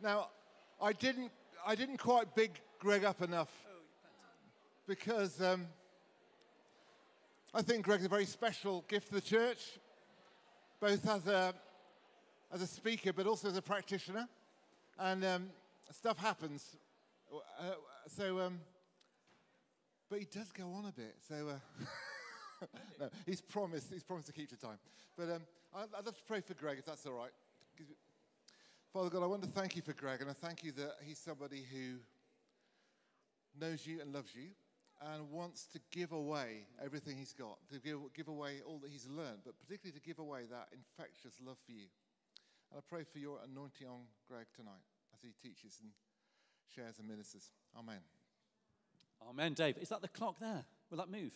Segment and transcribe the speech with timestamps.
[0.00, 0.28] Now,
[0.80, 1.32] I didn't,
[1.66, 3.50] I didn't quite big Greg up enough
[4.86, 5.66] because um,
[7.52, 9.78] I think Greg's a very special gift to the church,
[10.78, 11.52] both as a,
[12.52, 14.28] as a speaker but also as a practitioner.
[15.00, 15.50] And um,
[15.90, 16.76] stuff happens.
[17.32, 17.72] Uh,
[18.06, 18.60] so, um,
[20.08, 21.16] but he does go on a bit.
[21.28, 22.66] So, uh,
[23.00, 23.88] no, he's promised.
[23.92, 24.78] He's promised to keep to time.
[25.16, 25.42] But um,
[25.74, 27.32] I'd love to pray for Greg, if that's all right.
[28.92, 31.18] Father God, I want to thank you for Greg, and I thank you that he's
[31.18, 31.98] somebody who
[33.60, 34.48] knows you and loves you
[35.12, 39.06] and wants to give away everything he's got, to give, give away all that he's
[39.06, 41.84] learned, but particularly to give away that infectious love for you.
[42.72, 44.80] And I pray for your anointing on Greg tonight
[45.12, 45.90] as he teaches and
[46.74, 47.50] shares and ministers.
[47.78, 48.00] Amen.
[49.28, 49.76] Amen, Dave.
[49.76, 50.64] Is that the clock there?
[50.90, 51.32] Will that move?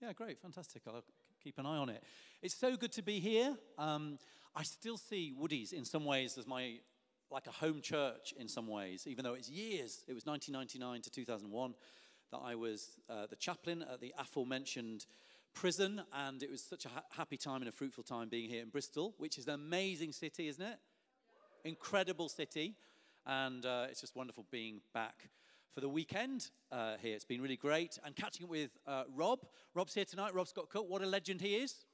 [0.00, 0.82] Yeah, great, fantastic.
[0.86, 1.04] I'll
[1.42, 2.02] keep an eye on it.
[2.40, 3.54] It's so good to be here.
[3.76, 4.18] Um,
[4.56, 6.78] I still see Woody's in some ways as my
[7.34, 10.04] like a home church in some ways, even though it's years.
[10.06, 11.74] It was 1999 to 2001
[12.30, 15.04] that I was uh, the chaplain at the aforementioned
[15.52, 18.62] prison, and it was such a ha- happy time and a fruitful time being here
[18.62, 20.78] in Bristol, which is an amazing city, isn't it?
[21.64, 22.76] Incredible city,
[23.26, 25.28] and uh, it's just wonderful being back
[25.74, 27.16] for the weekend uh, here.
[27.16, 29.40] It's been really great, and catching up with uh, Rob.
[29.74, 30.36] Rob's here tonight.
[30.36, 31.84] Rob Scott Cook, what a legend he is!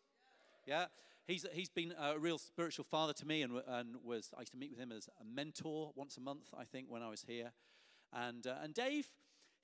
[0.66, 0.84] Yeah,
[1.26, 4.58] he's, he's been a real spiritual father to me and, and was, I used to
[4.58, 7.52] meet with him as a mentor once a month, I think, when I was here.
[8.12, 9.06] And, uh, and Dave,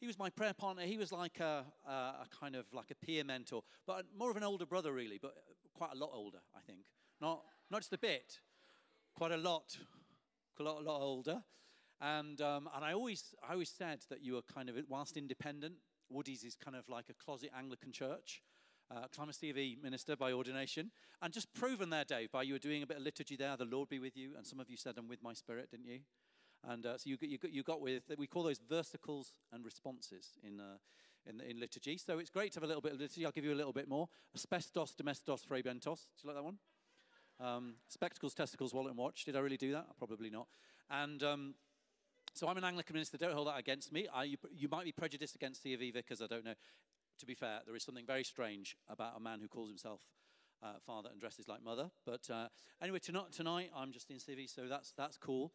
[0.00, 0.82] he was my prayer partner.
[0.82, 4.36] He was like a, a, a, kind of like a peer mentor, but more of
[4.36, 5.34] an older brother, really, but
[5.74, 6.80] quite a lot older, I think.
[7.20, 8.40] Not, not just a bit,
[9.14, 9.76] quite a lot,
[10.60, 11.42] a lot, a lot older.
[12.00, 15.76] And, um, and I, always, I always said that you were kind of, whilst independent,
[16.10, 18.42] Woody's is kind of like a closet Anglican church
[18.90, 22.82] uh, I'm a minister by ordination, and just proven there, Dave, by you were doing
[22.82, 24.94] a bit of liturgy there, the Lord be with you, and some of you said,
[24.96, 26.00] I'm with my spirit, didn't you?
[26.68, 30.32] And uh, so you, you, got you got with, we call those versicles and responses
[30.42, 30.78] in, uh,
[31.28, 31.96] in, in, liturgy.
[31.98, 33.24] So it's great to have a little bit of liturgy.
[33.24, 34.08] I'll give you a little bit more.
[34.34, 36.08] Asbestos, domestos, frebentos.
[36.16, 36.58] Do you like that one?
[37.38, 39.24] Um, spectacles, testicles, wallet, and watch.
[39.24, 39.86] Did I really do that?
[39.98, 40.48] Probably not.
[40.90, 41.54] And um,
[42.34, 43.16] so I'm an Anglican minister.
[43.16, 44.08] Don't hold that against me.
[44.12, 46.54] I, you, you, might be prejudiced against C of E because I don't know
[47.18, 50.00] to be fair, there is something very strange about a man who calls himself
[50.62, 51.90] uh, father and dresses like mother.
[52.04, 52.48] But uh,
[52.82, 55.52] anyway, tonight, tonight I'm just in civvy, so that's, that's cool.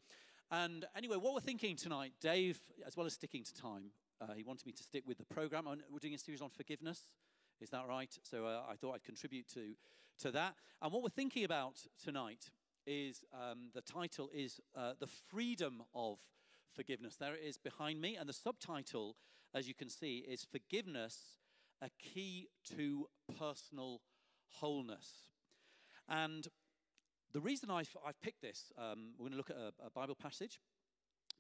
[0.51, 4.43] And anyway, what we're thinking tonight, Dave, as well as sticking to time, uh, he
[4.43, 5.65] wanted me to stick with the program.
[5.65, 7.01] We're doing a series on forgiveness.
[7.61, 8.13] Is that right?
[8.23, 9.75] So uh, I thought I'd contribute to,
[10.19, 10.55] to that.
[10.81, 12.49] And what we're thinking about tonight
[12.85, 16.19] is um, the title is uh, The Freedom of
[16.75, 17.15] Forgiveness.
[17.15, 18.15] There it is behind me.
[18.15, 19.15] And the subtitle,
[19.53, 21.37] as you can see, is Forgiveness
[21.81, 24.01] a key to personal
[24.59, 25.09] wholeness.
[26.07, 26.47] And
[27.33, 30.15] the reason I've, I've picked this, um, we're going to look at a, a, Bible
[30.15, 30.59] passage,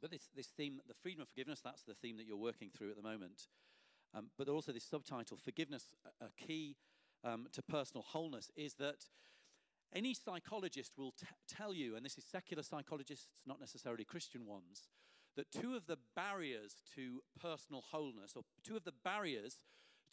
[0.01, 2.89] but this, this theme, the freedom of forgiveness, that's the theme that you're working through
[2.89, 3.47] at the moment.
[4.13, 6.75] Um, but also this subtitle, Forgiveness, a, Key
[7.23, 9.05] um, to Personal Wholeness, is that
[9.93, 14.87] any psychologist will t- tell you, and this is secular psychologists, not necessarily Christian ones,
[15.35, 19.59] that two of the barriers to personal wholeness, or two of the barriers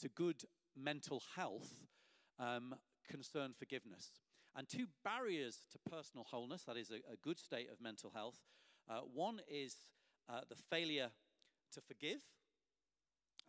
[0.00, 0.44] to good
[0.76, 1.86] mental health
[2.38, 2.74] um,
[3.08, 4.10] concern forgiveness.
[4.56, 8.36] And two barriers to personal wholeness, that is, a, a good state of mental health.
[8.88, 9.76] Uh, one is
[10.28, 11.10] uh, the failure
[11.72, 12.20] to forgive,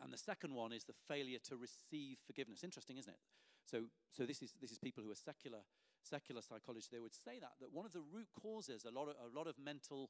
[0.04, 2.64] and the second one is the failure to receive forgiveness.
[2.64, 3.20] Interesting, isn't it?
[3.66, 5.60] So, so this, is, this is people who are secular,
[6.04, 6.90] secular psychologists.
[6.92, 9.48] They would say that, that one of the root causes a lot of, a lot
[9.48, 10.10] of mental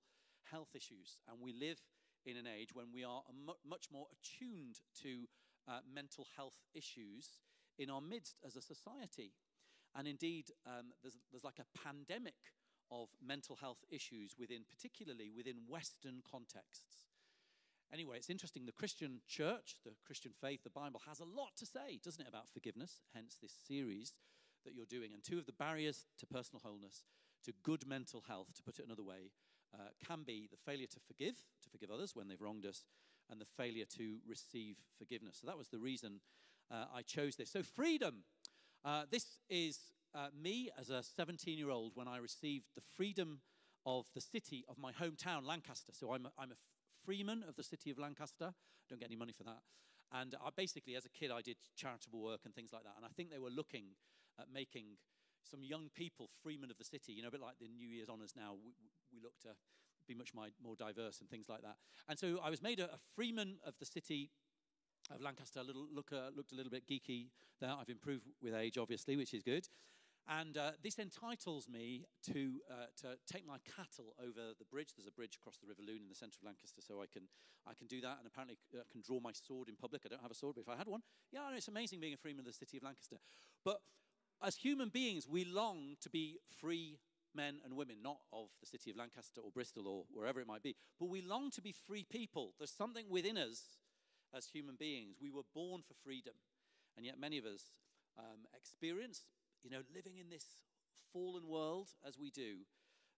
[0.52, 1.80] health issues, and we live
[2.26, 3.22] in an age when we are
[3.68, 5.28] much more attuned to
[5.70, 7.40] uh, mental health issues
[7.78, 9.32] in our midst as a society.
[9.96, 12.54] And indeed, um, there's, there's like a pandemic
[12.92, 17.06] of mental health issues within, particularly within Western contexts.
[17.92, 18.66] Anyway, it's interesting.
[18.66, 22.30] The Christian church, the Christian faith, the Bible has a lot to say, doesn't it,
[22.30, 23.02] about forgiveness?
[23.16, 24.14] Hence, this series
[24.66, 25.14] that you're doing.
[25.14, 27.04] And two of the barriers to personal wholeness,
[27.46, 29.32] to good mental health, to put it another way,
[29.74, 32.84] uh, can be the failure to forgive, to forgive others when they've wronged us,
[33.30, 35.38] and the failure to receive forgiveness.
[35.42, 36.22] So that was the reason
[36.72, 37.52] uh, I chose this.
[37.52, 38.24] So, freedom.
[38.86, 39.78] Uh, this is
[40.16, 43.42] uh, me as a 17 year old when I received the freedom
[43.86, 45.92] of the city of my hometown, Lancaster.
[45.94, 46.60] So, I'm a, I'm a
[47.06, 48.54] freeman of the city of Lancaster.
[48.90, 49.62] Don't get any money for that.
[50.12, 52.94] And I basically, as a kid, I did charitable work and things like that.
[52.98, 53.94] And I think they were looking
[54.40, 54.98] at making
[55.50, 58.10] some young people freemen of the city, you know, a bit like the New Year's
[58.10, 58.54] honours now.
[58.54, 58.74] We,
[59.14, 59.50] we look to
[60.10, 61.78] be much more diverse and things like that.
[62.08, 64.32] And so I was made a, a freeman of the city
[65.14, 65.60] of Lancaster.
[65.60, 67.28] A little look, uh, looked a little bit geeky
[67.62, 67.74] there.
[67.80, 69.68] I've improved with age, obviously, which is good.
[70.28, 74.90] And uh, this entitles me to, uh, to take my cattle over the bridge.
[74.96, 77.24] There's a bridge across the River Lune in the centre of Lancaster, so I can,
[77.66, 78.18] I can do that.
[78.20, 80.04] And apparently, I uh, can draw my sword in public.
[80.06, 81.02] I don't have a sword, but if I had one,
[81.32, 83.18] yeah, it's amazing being a freeman of the city of Lancaster.
[83.66, 83.82] But
[84.44, 87.00] as human beings, we long to be free
[87.36, 90.64] men and women, not of the city of Lancaster or Bristol or wherever it might
[90.64, 92.54] be, but we long to be free people.
[92.58, 93.78] There's something within us
[94.36, 95.18] as human beings.
[95.22, 96.34] We were born for freedom.
[96.98, 97.72] And yet, many of us
[98.18, 99.24] um, experience
[99.64, 100.46] you know, living in this
[101.12, 102.66] fallen world as we do,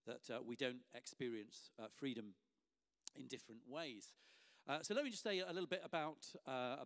[0.08, 2.34] that uh, we don't experience uh, freedom
[3.16, 4.14] in different ways.
[4.68, 6.78] Uh, so let me just say a little bit about uh,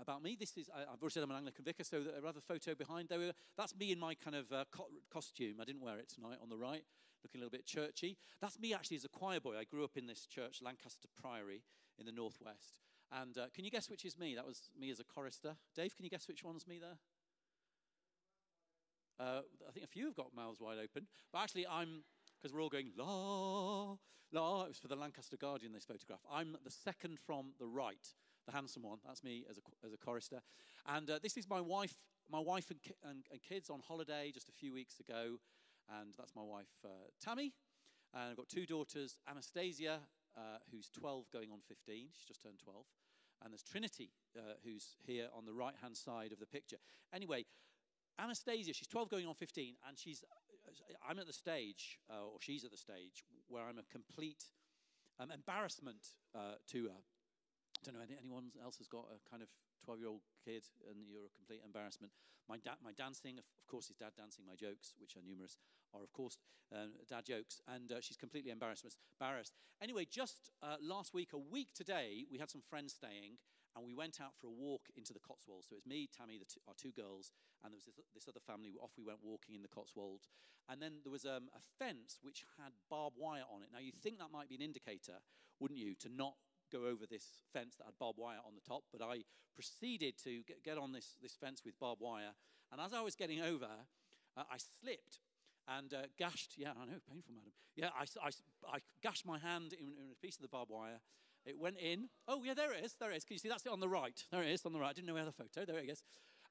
[0.00, 0.36] about me.
[0.38, 3.32] This is I've already said I'm an Anglican vicar, so a other photo behind there.
[3.56, 5.56] That's me in my kind of uh, co- costume.
[5.60, 6.84] I didn't wear it tonight on the right,
[7.24, 8.16] looking a little bit churchy.
[8.40, 9.56] That's me actually as a choir boy.
[9.58, 11.62] I grew up in this church, Lancaster Priory,
[11.98, 12.80] in the northwest.
[13.12, 14.34] And uh, can you guess which is me?
[14.34, 15.56] That was me as a chorister.
[15.74, 16.98] Dave, can you guess which one's me there?
[19.18, 21.06] Uh, I think a few have got mouths wide open.
[21.32, 22.02] But actually, I'm,
[22.40, 23.96] because we're all going, la,
[24.32, 24.64] la.
[24.64, 26.20] It was for the Lancaster Guardian, this photograph.
[26.30, 28.14] I'm the second from the right,
[28.46, 28.98] the handsome one.
[29.06, 30.40] That's me as a, as a chorister.
[30.86, 31.94] And uh, this is my wife,
[32.30, 35.38] my wife and, ki- and, and, kids on holiday just a few weeks ago.
[36.00, 36.88] And that's my wife, uh,
[37.22, 37.52] Tammy.
[38.14, 40.00] And I've got two daughters, Anastasia,
[40.36, 42.08] uh, who's 12 going on 15.
[42.12, 42.84] She's just turned 12.
[43.42, 46.78] And there's Trinity, uh, who's here on the right hand side of the picture.
[47.12, 47.44] Anyway,
[48.18, 50.24] Anastasia, she's 12 going on 15, and she's,
[51.08, 54.44] I'm at the stage, uh, or she's at the stage, where I'm a complete
[55.20, 57.00] um, embarrassment uh, to her.
[57.00, 59.48] I don't know, any, anyone else has got a kind of
[59.84, 62.12] 12 year old kid and you're a complete embarrassment.
[62.48, 64.44] My, da- my dancing, of course, is dad dancing.
[64.46, 65.58] My jokes, which are numerous,
[65.94, 66.38] are of course
[66.74, 67.60] uh, dad jokes.
[67.68, 68.86] And uh, she's completely embarrassed.
[69.20, 69.54] embarrassed.
[69.82, 73.38] Anyway, just uh, last week, a week today, we had some friends staying
[73.76, 75.68] and we went out for a walk into the Cotswolds.
[75.68, 77.30] So it's me, Tammy, our two girls,
[77.62, 78.72] and there was this, this, other family.
[78.80, 80.28] Off we went walking in the Cotswolds.
[80.68, 83.68] And then there was um, a fence which had barbed wire on it.
[83.70, 85.20] Now, you think that might be an indicator,
[85.60, 86.34] wouldn't you, to not
[86.72, 88.82] go over this fence that had barbed wire on the top.
[88.90, 92.32] But I proceeded to get, get on this, this fence with barbed wire.
[92.72, 93.68] And as I was getting over,
[94.36, 95.20] uh, I slipped
[95.68, 97.52] and uh, gashed, yeah, I know, painful, madam.
[97.74, 98.30] Yeah, I, I,
[98.76, 101.00] I gashed my hand in, in, a piece of the barbed wire
[101.46, 102.08] it went in.
[102.26, 102.96] Oh, yeah, there it is.
[102.98, 103.24] There it is.
[103.24, 103.48] Can you see?
[103.48, 104.20] That's it on the right.
[104.32, 104.90] There it is on the right.
[104.90, 105.64] I didn't know we had a photo.
[105.64, 106.02] There it is.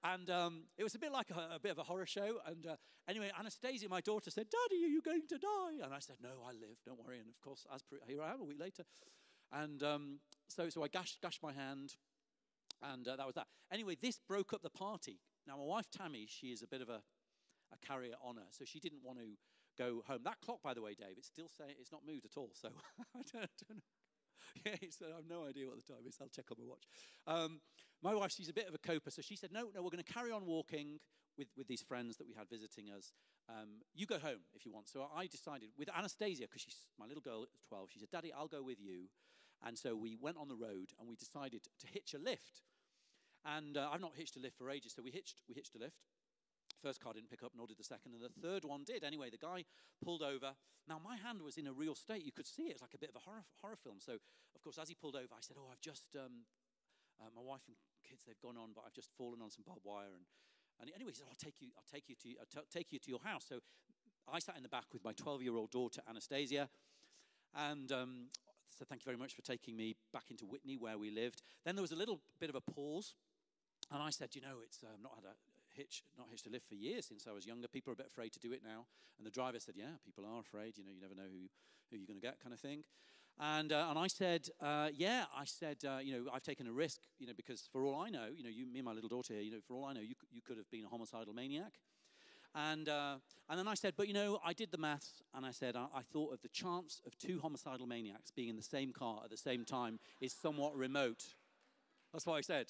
[0.03, 2.37] And um, it was a bit like a, a, bit of a horror show.
[2.45, 2.75] And uh,
[3.09, 5.83] anyway, Anastasia, my daughter, said, Daddy, are you going to die?
[5.83, 6.77] And I said, No, I live.
[6.85, 7.19] Don't worry.
[7.19, 8.83] And of course, as here I am a week later.
[9.51, 11.95] And um, so, so I gashed, gashed my hand.
[12.83, 13.47] And uh, that was that.
[13.71, 15.19] Anyway, this broke up the party.
[15.47, 17.01] Now, my wife, Tammy, she is a bit of a,
[17.73, 18.47] a carrier on her.
[18.51, 19.25] So she didn't want to
[19.77, 20.19] go home.
[20.23, 22.51] That clock, by the way, Dave, it's still saying it's not moved at all.
[22.53, 22.69] So
[23.15, 23.81] I don't, I don't know.
[24.65, 26.17] yeah, he said, I have no idea what the time is.
[26.21, 26.85] I'll check on my watch.
[27.27, 27.61] Um,
[28.01, 30.03] my wife, she's a bit of a coper, so she said, No, no, we're going
[30.03, 30.99] to carry on walking
[31.37, 33.13] with, with these friends that we had visiting us.
[33.49, 34.87] Um, you go home if you want.
[34.87, 38.47] So I decided with Anastasia, because she's my little girl, 12, she said, Daddy, I'll
[38.47, 39.07] go with you.
[39.65, 42.61] And so we went on the road and we decided to hitch a lift.
[43.45, 45.79] And uh, I've not hitched a lift for ages, so we hitched, we hitched a
[45.79, 46.01] lift.
[46.85, 49.03] First car didn't pick up, nor did the second, and the third one did.
[49.03, 49.65] Anyway, the guy
[50.05, 50.53] pulled over.
[50.85, 52.21] Now, my hand was in a real state.
[52.21, 52.77] You could see it.
[52.77, 53.97] It's like a bit of a horror, horror film.
[53.97, 54.21] So,
[54.53, 56.45] of course, as he pulled over, I said, Oh, I've just, um,
[57.17, 59.81] uh, my wife and kids, they've gone on, but I've just fallen on some barbed
[59.81, 60.13] wire.
[60.13, 60.29] And,
[60.79, 62.99] and anyway, he said, I'll take you, I'll take you, to, I'll t- take you
[63.01, 63.49] to your house.
[63.49, 63.65] So
[64.29, 66.69] I sat in the back with my 12 year old daughter, Anastasia.
[67.57, 68.29] And um,
[68.69, 71.41] so thank you very much for taking me back into Witney, where we lived.
[71.65, 73.15] Then there was a little bit of a pause.
[73.89, 75.33] And I said, you know, it's um, not had a,
[75.75, 77.67] hitch, not hitched a lift for years since I was younger.
[77.67, 78.85] People are a bit afraid to do it now.
[79.17, 80.77] And the driver said, Yeah, people are afraid.
[80.77, 81.47] You know, you never know who,
[81.91, 82.83] who you're going to get, kind of thing.
[83.37, 86.71] And, uh, and I said, uh, Yeah, I said, uh, you know, I've taken a
[86.71, 89.09] risk, you know, because for all I know, you know, you, me and my little
[89.09, 91.33] daughter here, you know, for all I know, you, you could have been a homicidal
[91.33, 91.73] maniac.
[92.55, 93.15] And, uh,
[93.49, 95.87] and then I said, but you know, I did the maths and I said, I,
[95.93, 99.29] I, thought of the chance of two homicidal maniacs being in the same car at
[99.29, 101.25] the same time is somewhat remote.
[102.13, 102.67] That's what I said.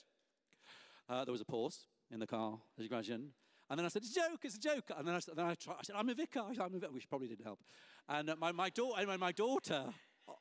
[1.08, 3.32] Uh, there was a pause in the car, as you imagine.
[3.70, 4.92] And then I said, it's a joke, it's a joke.
[4.96, 7.10] And then I, then I, tried, I said, I'm a vicar, I'm a vicar, which
[7.10, 7.60] probably didn't help.
[8.08, 9.86] And uh, my, my, daughter, anyway, my daughter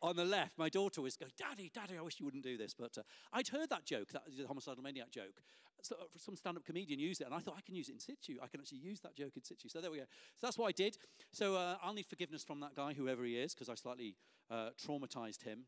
[0.03, 2.75] on the left, my daughter was going, Daddy, Daddy, I wish you wouldn't do this.
[2.79, 3.03] But uh,
[3.33, 5.41] I'd heard that joke, that the homicidal maniac joke.
[5.83, 7.93] So uh, some stand up comedian used it, and I thought I can use it
[7.93, 8.39] in situ.
[8.43, 9.69] I can actually use that joke in situ.
[9.69, 10.05] So there we go.
[10.37, 10.99] So that's what I did.
[11.33, 14.17] So uh, I'll need forgiveness from that guy, whoever he is, because I slightly
[14.51, 15.65] uh, traumatized him.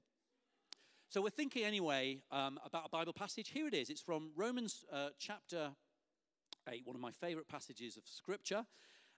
[1.09, 3.51] So we're thinking anyway um, about a Bible passage.
[3.51, 3.89] Here it is.
[3.91, 4.85] It's from Romans
[5.19, 5.71] chapter
[6.69, 8.65] 8, one of my favorite passages of Scripture.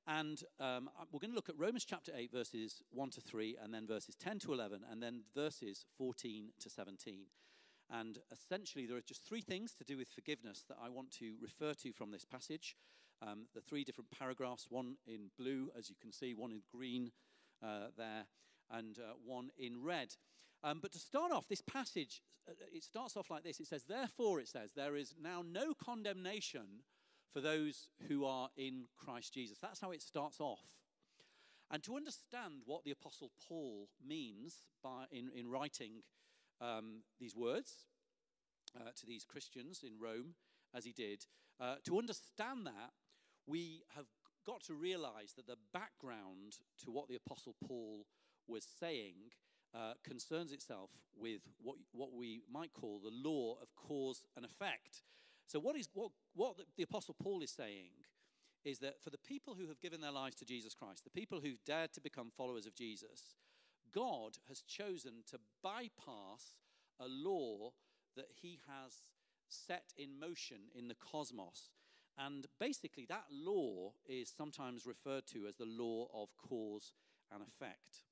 [0.07, 3.75] And um, we're going to look at Romans chapter 8, verses 1 to 3, and
[3.75, 7.27] then verses 10 to 11, and then verses 14 to 17.
[7.91, 11.35] And essentially, there are just three things to do with forgiveness that I want to
[11.41, 12.77] refer to from this passage.
[13.23, 17.11] um, the three different paragraphs one in blue, as you can see, one in green
[17.63, 18.27] uh, there,
[18.71, 20.15] and uh, one in red.
[20.63, 23.61] Um, but to start off, this passage, uh, it starts off like this.
[23.61, 26.83] It says, Therefore, it says, there is now no condemnation
[27.39, 29.59] for those who are in Christ Jesus.
[29.63, 30.65] That's how it starts off.
[31.71, 36.03] And to understand what the Apostle Paul means by, in, in writing
[36.61, 37.87] um, these words
[38.77, 40.35] uh, to these Christians in Rome,
[40.75, 41.27] as he did,
[41.61, 42.91] uh, to understand that,
[43.47, 44.07] we have
[44.45, 48.07] got to realize that the background to what the Apostle Paul
[48.49, 49.31] was saying
[49.77, 55.03] uh, concerns itself with what, what we might call the law of cause and effect.
[55.49, 57.91] So, what, is, what, what the Apostle Paul is saying
[58.65, 61.41] is that for the people who have given their lives to Jesus Christ, the people
[61.41, 63.35] who've dared to become followers of Jesus,
[63.95, 66.59] God has chosen to bypass
[67.01, 67.71] a law
[68.15, 68.93] that he has
[69.49, 71.71] set in motion in the cosmos.
[72.19, 76.93] And basically, that law is sometimes referred to as the law of cause
[77.33, 78.03] and effect.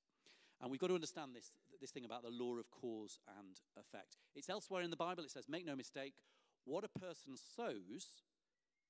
[0.62, 1.50] And we've got to understand this,
[1.81, 4.16] this thing about the law of cause and effect.
[4.35, 6.14] It's elsewhere in the Bible, it says, Make no mistake,
[6.67, 8.23] what a person sows,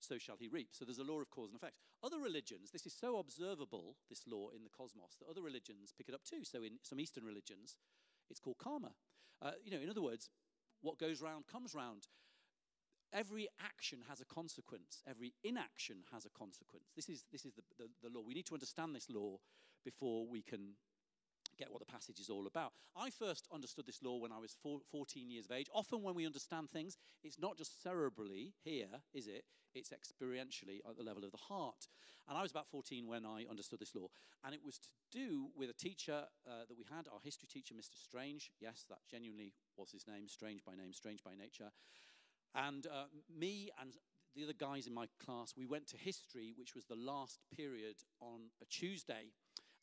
[0.00, 0.70] so shall he reap.
[0.72, 1.76] So there's a law of cause and effect.
[2.02, 6.08] Other religions, this is so observable, this law in the cosmos, that other religions pick
[6.08, 6.42] it up too.
[6.42, 7.76] So in some Eastern religions,
[8.30, 8.92] it's called karma.
[9.42, 10.30] Uh, you know, in other words,
[10.80, 12.08] what goes round comes round.
[13.12, 15.02] Every action has a consequence.
[15.08, 16.90] Every inaction has a consequence.
[16.96, 18.24] This is, this is the, the, the law.
[18.26, 19.38] We need to understand this law
[19.84, 20.74] before we can
[21.58, 22.72] get what the passage is all about.
[22.96, 25.68] I first understood this law when I was four, 14 years of age.
[25.74, 29.44] Often, when we understand things, it's not just cerebrally here, is it?
[29.74, 31.88] It's experientially at the level of the heart.
[32.28, 34.08] And I was about 14 when I understood this law.
[34.44, 37.74] And it was to do with a teacher uh, that we had, our history teacher,
[37.74, 37.96] Mr.
[37.96, 38.50] Strange.
[38.60, 41.70] Yes, that genuinely was his name, Strange by name, Strange by nature.
[42.54, 43.04] And uh,
[43.38, 43.92] me and
[44.34, 47.96] the other guys in my class, we went to history, which was the last period
[48.20, 49.32] on a Tuesday.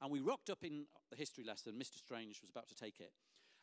[0.03, 1.79] And we rocked up in the history lesson.
[1.79, 1.97] Mr.
[1.97, 3.13] Strange was about to take it.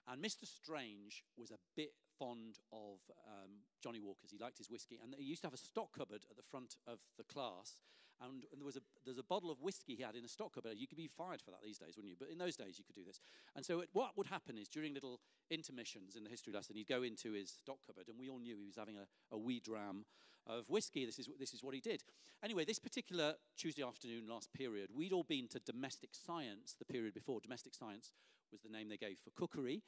[0.08, 0.46] And Mr.
[0.48, 2.96] Strange was a bit fond of
[3.28, 4.30] um, Johnnie Walker's.
[4.30, 4.98] He liked his whiskey.
[5.02, 7.82] And he used to have a stock cupboard at the front of the class.
[8.22, 10.54] And, and there was a, there's a bottle of whiskey he had in a stock
[10.54, 10.76] cupboard.
[10.76, 12.16] You could be fired for that these days, wouldn't you?
[12.18, 13.18] But in those days, you could do this.
[13.56, 16.86] And so it, what would happen is during little intermissions in the history lesson, he'd
[16.86, 19.60] go into his stock cupboard, and we all knew he was having a, a wee
[19.60, 20.04] dram
[20.46, 21.06] of whiskey.
[21.06, 22.02] This is, this is what he did.
[22.42, 27.14] Anyway, this particular Tuesday afternoon, last period, we'd all been to domestic science the period
[27.14, 27.40] before.
[27.40, 28.12] Domestic science
[28.52, 29.82] was the name they gave for cookery.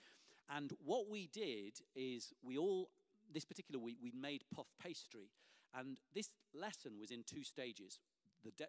[0.48, 2.90] And what we did is we all,
[3.32, 5.30] this particular week, we made puff pastry.
[5.74, 7.98] And this lesson was in two stages.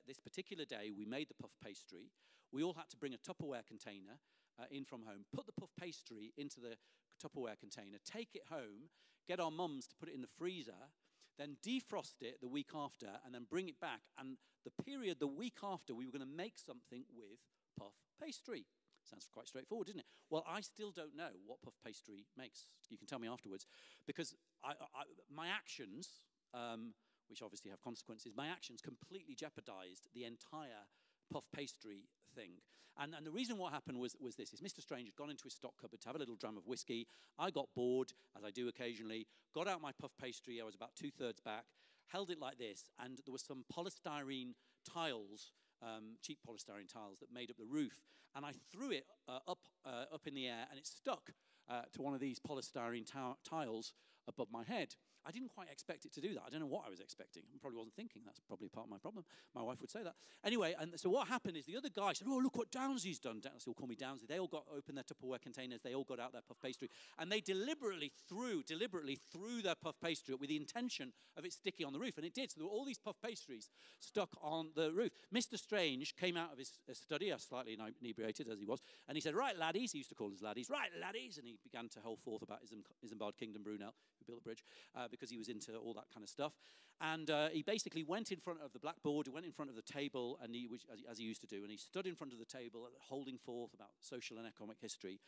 [0.07, 2.11] This particular day, we made the puff pastry.
[2.51, 4.19] We all had to bring a Tupperware container
[4.59, 6.77] uh, in from home, put the puff pastry into the
[7.21, 8.89] Tupperware container, take it home,
[9.27, 10.91] get our mums to put it in the freezer,
[11.37, 14.01] then defrost it the week after, and then bring it back.
[14.19, 17.39] And the period the week after, we were going to make something with
[17.77, 18.65] puff pastry.
[19.03, 20.05] Sounds quite straightforward, isn't it?
[20.29, 22.65] Well, I still don't know what puff pastry makes.
[22.89, 23.65] You can tell me afterwards.
[24.07, 25.03] Because I, I,
[25.33, 26.07] my actions,
[26.53, 26.93] um,
[27.33, 30.85] which obviously have consequences, my actions completely jeopardized the entire
[31.31, 32.61] puff pastry thing.
[32.99, 34.79] And, and the reason what happened was, was this, is Mr.
[34.81, 37.07] Strange had gone into his stock cupboard to have a little dram of whiskey.
[37.39, 39.25] I got bored, as I do occasionally,
[39.55, 40.61] got out my puff pastry.
[40.61, 41.65] I was about two-thirds back,
[42.05, 44.53] held it like this, and there were some polystyrene
[44.87, 47.93] tiles um, cheap polystyrene tiles that made up the roof.
[48.35, 51.31] And I threw it uh, up, uh, up in the air and it stuck
[51.69, 53.07] uh, to one of these polystyrene
[53.47, 53.93] tiles
[54.27, 54.95] above my head.
[55.25, 56.43] I didn't quite expect it to do that.
[56.45, 57.43] I don't know what I was expecting.
[57.53, 58.21] I probably wasn't thinking.
[58.25, 59.25] That's probably part of my problem.
[59.55, 60.15] My wife would say that.
[60.43, 63.41] Anyway, and so what happened is the other guy said, Oh, look what Downsy's done.
[63.41, 64.27] Downsy will call me Downsy.
[64.27, 65.81] They all got open their Tupperware containers.
[65.81, 66.89] They all got out their puff pastry.
[67.19, 71.85] And they deliberately threw, deliberately threw their puff pastry with the intention of it sticking
[71.85, 72.17] on the roof.
[72.17, 72.51] And it did.
[72.51, 75.11] So there were all these puff pastries stuck on the roof.
[75.33, 75.57] Mr.
[75.57, 79.57] Strange came out of his study, slightly inebriated as he was, and he said, Right,
[79.57, 81.37] laddies, he used to call his laddies, right, laddies.
[81.37, 84.63] And he began to hold forth about Isambard Kingdom Brunel, who built the bridge,
[84.95, 86.53] uh, because he was into all that kind of stuff.
[87.01, 89.81] And uh, he basically went in front of the blackboard, went in front of the
[89.81, 92.33] table, and he, which, as, as, he used to do, and he stood in front
[92.33, 95.19] of the table, holding forth about social and economic history.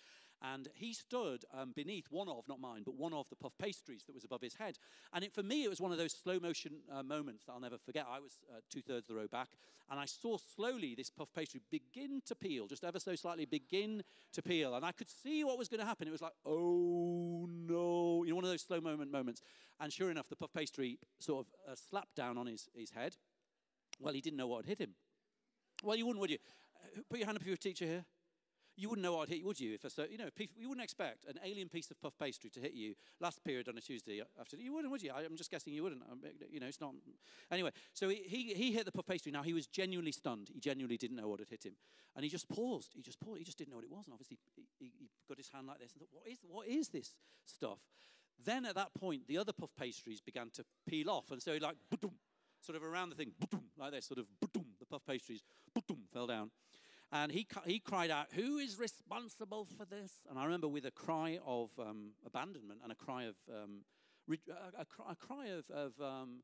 [0.41, 4.03] And he stood um, beneath one of, not mine, but one of the puff pastries
[4.05, 4.77] that was above his head.
[5.13, 7.59] And it, for me, it was one of those slow motion uh, moments that I'll
[7.59, 8.05] never forget.
[8.09, 9.49] I was uh, two thirds of the row back,
[9.89, 14.03] and I saw slowly this puff pastry begin to peel, just ever so slightly begin
[14.33, 14.75] to peel.
[14.75, 16.07] And I could see what was going to happen.
[16.07, 19.41] It was like, oh no, you know, one of those slow moment moments.
[19.79, 23.15] And sure enough, the puff pastry sort of uh, slapped down on his, his head.
[23.99, 24.95] Well, he didn't know what had hit him.
[25.83, 26.37] Well, you wouldn't, would you?
[26.83, 28.05] Uh, put your hand up if you're a teacher here.
[28.77, 29.73] You wouldn't know I'd hit you, would you?
[29.73, 32.73] If a, you know, you wouldn't expect an alien piece of puff pastry to hit
[32.73, 34.57] you last period on a Tuesday after.
[34.57, 35.11] You wouldn't, would you?
[35.15, 36.01] I'm just guessing you wouldn't.
[36.51, 36.93] You know, it's not.
[37.51, 39.31] Anyway, so he, he, he hit the puff pastry.
[39.31, 40.49] Now he was genuinely stunned.
[40.53, 41.75] He genuinely didn't know what had hit him,
[42.15, 42.91] and he just paused.
[42.93, 43.39] He just paused.
[43.39, 45.79] He just didn't know what it was, and obviously he, he got his hand like
[45.79, 47.15] this and thought, "What is what is this
[47.45, 47.79] stuff?"
[48.43, 51.59] Then at that point, the other puff pastries began to peel off, and so he
[51.59, 51.77] like
[52.61, 53.31] sort of around the thing,
[53.77, 55.43] like this, sort of the puff pastries
[56.11, 56.51] fell down.
[57.23, 60.11] And he, he cried out, Who is responsible for this?
[60.29, 63.85] And I remember with a cry of um, abandonment and a cry of, um,
[64.29, 66.43] a, a, a, cry of, of, um,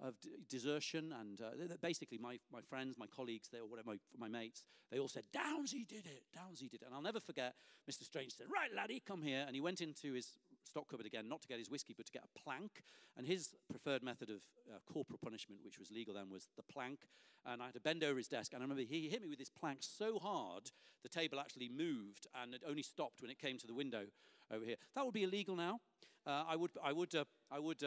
[0.00, 0.14] of
[0.48, 1.14] desertion.
[1.18, 4.98] And uh, basically, my, my friends, my colleagues, they, or whatever, my, my mates, they
[4.98, 6.86] all said, Downsy did it, Downsy did it.
[6.86, 7.54] And I'll never forget,
[7.88, 8.02] Mr.
[8.02, 9.44] Strange said, Right, laddie, come here.
[9.46, 10.32] And he went into his
[10.64, 12.82] stock cupboard again, not to get his whiskey, but to get a plank.
[13.16, 14.40] And his preferred method of
[14.70, 17.00] uh, corporal punishment, which was legal then, was the plank.
[17.44, 18.52] And I had to bend over his desk.
[18.52, 20.70] And I remember he hit me with his plank so hard,
[21.02, 24.04] the table actually moved and it only stopped when it came to the window
[24.50, 24.76] over here.
[24.94, 25.80] That would be illegal now.
[26.26, 27.82] Uh, I would, I would, uh, I would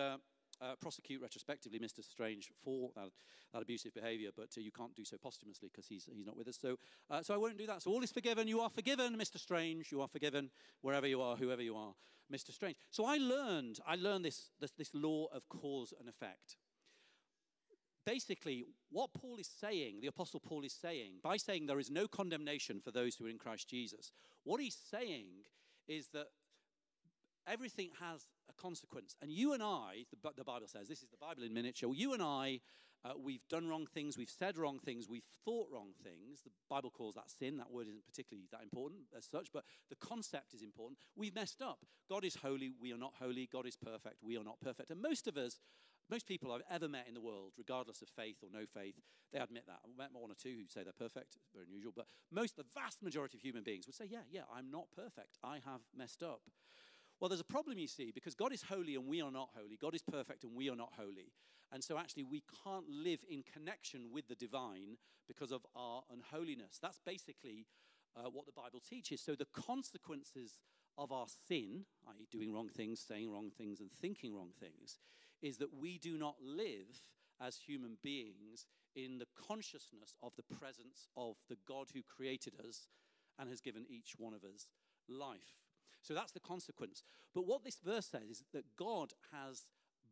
[0.61, 2.03] uh, prosecute retrospectively Mr.
[2.03, 3.09] Strange for that,
[3.53, 6.47] that abusive behavior, but uh, you can't do so posthumously because he's, he's not with
[6.47, 6.57] us.
[6.61, 6.77] So,
[7.09, 7.81] uh, so I won't do that.
[7.81, 8.47] So all is forgiven.
[8.47, 9.37] You are forgiven, Mr.
[9.37, 9.91] Strange.
[9.91, 10.49] You are forgiven
[10.81, 11.93] wherever you are, whoever you are,
[12.33, 12.51] Mr.
[12.51, 12.77] Strange.
[12.91, 16.57] So I learned, I learned this, this, this law of cause and effect.
[18.05, 22.07] Basically, what Paul is saying, the Apostle Paul is saying, by saying there is no
[22.07, 24.11] condemnation for those who are in Christ Jesus,
[24.43, 25.25] what he's saying
[25.87, 26.27] is that
[27.47, 29.15] everything has a consequence.
[29.21, 32.13] And you and I, the, the Bible says, this is the Bible in miniature, you
[32.13, 32.61] and I,
[33.05, 36.41] uh, we've done wrong things, we've said wrong things, we've thought wrong things.
[36.43, 37.57] The Bible calls that sin.
[37.57, 40.97] That word isn't particularly that important as such, but the concept is important.
[41.15, 41.85] We've messed up.
[42.09, 43.47] God is holy, we are not holy.
[43.51, 44.89] God is perfect, we are not perfect.
[44.89, 45.59] And most of us,
[46.09, 48.95] most people I've ever met in the world, regardless of faith or no faith,
[49.31, 49.79] they admit that.
[49.83, 53.03] I've met one or two who say they're perfect, very unusual, but most, the vast
[53.03, 55.37] majority of human beings would say, yeah, yeah, I'm not perfect.
[55.43, 56.41] I have messed up.
[57.19, 59.77] Well, there's a problem, you see, because God is holy and we are not holy.
[59.79, 61.31] God is perfect and we are not holy.
[61.71, 66.77] And so, actually, we can't live in connection with the divine because of our unholiness.
[66.81, 67.65] That's basically
[68.15, 69.21] uh, what the Bible teaches.
[69.21, 70.59] So, the consequences
[70.97, 74.99] of our sin, i.e., doing wrong things, saying wrong things, and thinking wrong things,
[75.41, 77.01] is that we do not live
[77.41, 82.87] as human beings in the consciousness of the presence of the God who created us
[83.37, 84.67] and has given each one of us
[85.09, 85.64] life.
[86.05, 87.01] So that's the consequence.
[87.33, 89.65] But what this verse says is that God has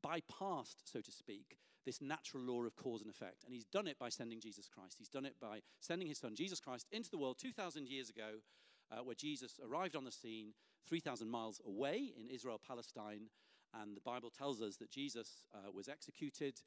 [0.04, 3.44] bypassed, so to speak, this natural law of cause and effect.
[3.46, 4.96] And he's done it by sending Jesus Christ.
[4.98, 8.40] He's done it by sending his son, Jesus Christ, into the world 2,000 years ago,
[8.92, 10.54] uh, where Jesus arrived on the scene
[10.90, 13.30] 3,000 miles away in Israel, Palestine.
[13.80, 16.62] And the Bible tells us that Jesus uh, was executed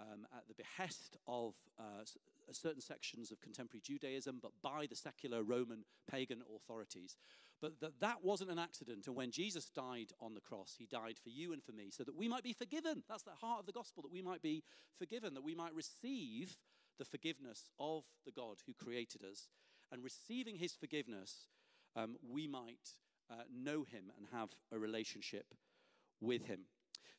[0.00, 2.02] um, at the behest of uh,
[2.50, 7.16] certain sections of contemporary Judaism, but by the secular Roman pagan authorities.
[7.64, 9.06] But that, that wasn't an accident.
[9.06, 12.04] And when Jesus died on the cross, he died for you and for me so
[12.04, 13.02] that we might be forgiven.
[13.08, 14.62] That's the heart of the gospel, that we might be
[14.98, 16.58] forgiven, that we might receive
[16.98, 19.48] the forgiveness of the God who created us.
[19.90, 21.48] And receiving his forgiveness,
[21.96, 22.98] um, we might
[23.30, 25.54] uh, know him and have a relationship
[26.20, 26.66] with him.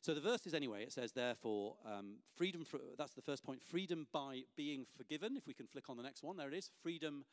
[0.00, 3.64] So the verse is anyway, it says, therefore, um, freedom, for, that's the first point,
[3.64, 5.36] freedom by being forgiven.
[5.36, 6.70] If we can flick on the next one, there it is.
[6.84, 7.24] Freedom,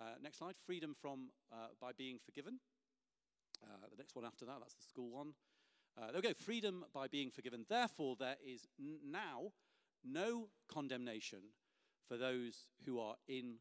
[0.00, 2.58] uh, next slide, freedom from, uh, by being forgiven.
[3.62, 5.34] Uh, the next one after that, that's the school one.
[5.96, 7.66] Uh, there we go, freedom by being forgiven.
[7.68, 9.52] Therefore, there is now
[10.04, 11.40] no condemnation
[12.08, 13.56] for those who are in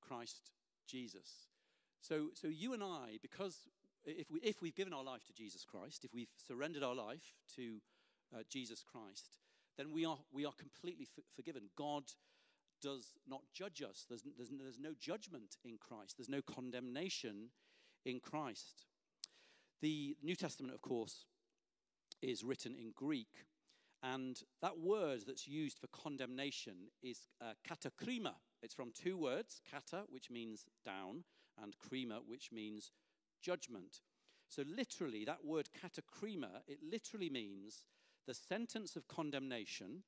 [0.00, 0.50] Christ
[0.86, 1.48] Jesus.
[2.00, 3.68] So, so you and I, because
[4.04, 7.34] if, we, if we've given our life to Jesus Christ, if we've surrendered our life
[7.56, 7.76] to
[8.34, 9.38] uh, Jesus Christ,
[9.76, 11.70] then we are, we are completely forgiven.
[11.76, 12.04] God
[12.80, 14.06] does not judge us.
[14.08, 17.50] There's, there's, there's no judgment in Christ, there's no condemnation
[18.04, 18.86] in Christ.
[19.82, 21.24] The New Testament, of course,
[22.22, 23.46] is written in Greek.
[24.02, 28.34] And that word that's used for condemnation is uh, katakrima.
[28.62, 31.24] It's from two words, kata, which means down,
[31.62, 32.92] and krima, which means
[33.42, 34.00] judgment.
[34.48, 37.84] So, literally, that word katakrima, it literally means
[38.26, 40.02] the sentence of condemnation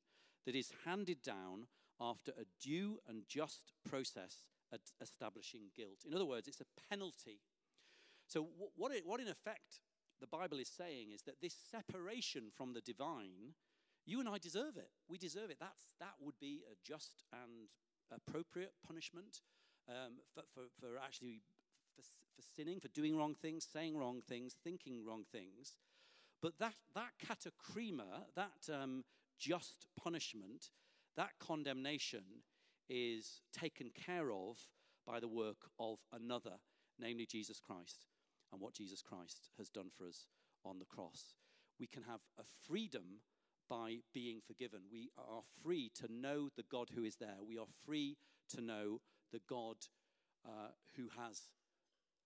[0.47, 1.67] that is handed down
[2.03, 6.05] after a due and just process at establishing guilt.
[6.07, 7.39] In other words, it's a penalty.
[8.27, 9.81] So, what, it, what in effect
[10.21, 13.55] the Bible is saying is that this separation from the divine,
[14.07, 14.91] you and I deserve it.
[15.09, 15.59] We deserve it.
[15.61, 17.69] That's, that would be a just and
[18.11, 19.41] appropriate punishment
[19.89, 21.43] um, for, for, for actually
[21.95, 25.77] for, for sinning, for doing wrong things, saying wrong things, thinking wrong things.
[26.41, 29.05] But that, that katakrima, that um,
[29.39, 30.71] just punishment,
[31.17, 32.25] that condemnation
[32.89, 34.59] is taken care of
[35.07, 36.59] by the work of another.
[36.99, 38.07] namely Jesus Christ
[38.53, 40.27] and what Jesus Christ has done for us
[40.65, 41.35] on the cross.
[41.81, 43.23] We can have a freedom
[43.69, 44.81] by being forgiven.
[44.93, 47.37] We are free to know the God who is there.
[47.47, 48.17] We are free
[48.51, 49.01] to know
[49.33, 49.77] the God
[50.47, 51.49] uh, who has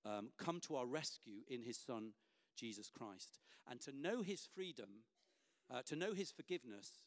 [0.04, 2.12] um, come to our rescue in his Son,
[2.56, 3.38] Jesus Christ.
[3.70, 5.04] And to know his freedom,
[5.72, 6.98] uh, to know his forgiveness,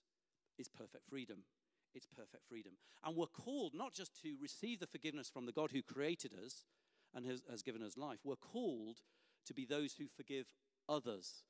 [0.58, 1.44] is perfect freedom.
[1.94, 2.74] It's perfect freedom.
[3.04, 6.66] And we're called not just to receive the forgiveness from the God who created us
[7.16, 8.98] and has, has given us life, we're called
[9.46, 10.46] to be those who forgive
[10.88, 11.44] others.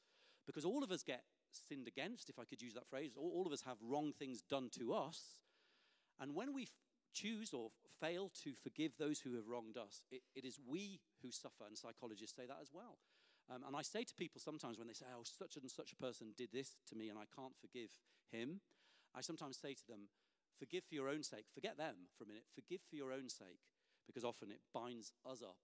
[0.45, 3.12] Because all of us get sinned against, if I could use that phrase.
[3.17, 5.39] All, all of us have wrong things done to us.
[6.19, 6.69] And when we f-
[7.13, 11.32] choose or fail to forgive those who have wronged us, it, it is we who
[11.32, 11.65] suffer.
[11.67, 12.97] And psychologists say that as well.
[13.54, 15.95] Um, and I say to people sometimes when they say, oh, such and such a
[15.95, 17.89] person did this to me and I can't forgive
[18.32, 18.62] him,
[19.15, 20.10] I sometimes say to them,
[20.60, 21.45] forgive for your own sake.
[21.54, 22.43] Forget them for a minute.
[22.54, 23.63] Forgive for your own sake
[24.06, 25.58] because often it binds us up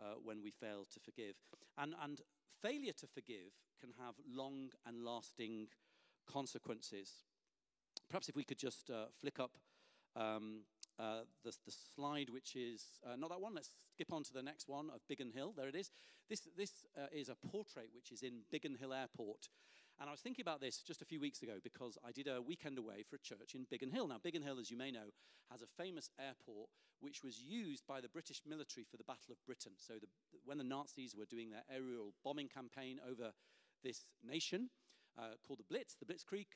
[0.00, 1.34] uh, when we fail to forgive.
[1.78, 2.20] And, and
[2.62, 5.68] failure to forgive can have long and lasting
[6.30, 7.24] consequences.
[8.08, 9.52] Perhaps if we could just uh, flick up
[10.16, 10.60] um,
[10.98, 13.54] uh, the, the, slide, which is uh, not that one.
[13.54, 15.52] Let's skip on to the next one of Biggin Hill.
[15.56, 15.90] There it is.
[16.28, 19.48] This, this uh, is a portrait which is in Biggin Hill Airport.
[20.00, 22.42] And I was thinking about this just a few weeks ago because I did a
[22.42, 24.08] weekend away for a church in Biggin Hill.
[24.08, 25.14] Now, Biggin Hill, as you may know,
[25.50, 26.68] has a famous airport
[27.00, 29.72] which was used by the British military for the Battle of Britain.
[29.76, 30.08] So, the,
[30.44, 33.32] when the Nazis were doing their aerial bombing campaign over
[33.82, 34.70] this nation
[35.18, 36.46] uh, called the Blitz, the Blitzkrieg,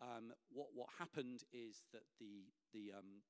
[0.00, 3.22] um, what, what happened is that the, the, um,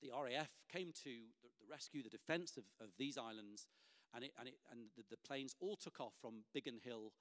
[0.00, 1.10] the RAF came to
[1.42, 3.66] the, the rescue, the defense of, of these islands,
[4.14, 7.12] and, it, and, it, and the, the planes all took off from Biggin Hill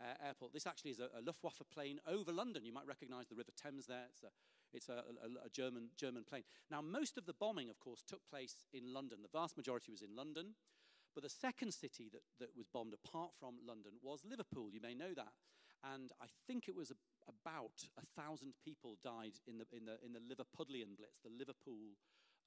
[0.00, 0.52] uh, airport.
[0.52, 2.64] This actually is a, a, Luftwaffe plane over London.
[2.64, 4.06] You might recognize the River Thames there.
[4.12, 4.30] It's a,
[4.72, 5.02] it's a,
[5.44, 6.44] a, German, German plane.
[6.70, 9.18] Now, most of the bombing, of course, took place in London.
[9.22, 10.54] The vast majority was in London.
[11.14, 14.70] But the second city that, that was bombed apart from London was Liverpool.
[14.70, 15.32] You may know that.
[15.82, 16.92] And I think it was
[17.26, 21.98] about a thousand people died in the, in, the, in the Liverpudlian Blitz, the Liverpool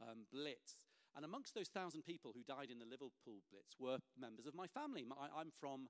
[0.02, 0.88] um, Blitz.
[1.16, 4.68] And amongst those thousand people who died in the Liverpool Blitz were members of my
[4.68, 5.04] family.
[5.04, 5.88] My, I'm from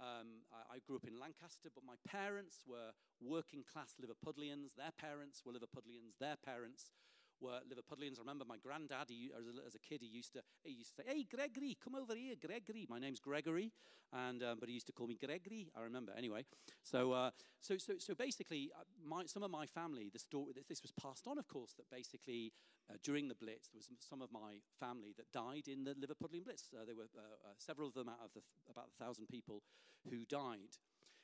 [0.00, 2.90] um, I, I, grew up in Lancaster, but my parents were
[3.22, 4.74] working class Liverpudlians.
[4.74, 6.18] Their parents were Liverpudlians.
[6.18, 6.90] Their parents
[7.40, 8.18] were Liverpudlians.
[8.18, 9.30] I remember my granddad, he,
[9.66, 12.34] as, a, kid, he used, to, he used to say, Hey, Gregory, come over here,
[12.40, 12.86] Gregory.
[12.88, 13.72] My name's Gregory,
[14.12, 16.44] and, um, but he used to call me Gregory, I remember anyway.
[16.82, 20.82] So, uh, so, so, so basically, uh, my, some of my family, the story, this
[20.82, 22.52] was passed on, of course, that basically
[22.90, 26.44] uh, during the Blitz, there was some of my family that died in the Liverpudlian
[26.44, 26.68] Blitz.
[26.72, 29.62] Uh, there were uh, uh, several of them out of the, about a thousand people
[30.10, 30.76] who died.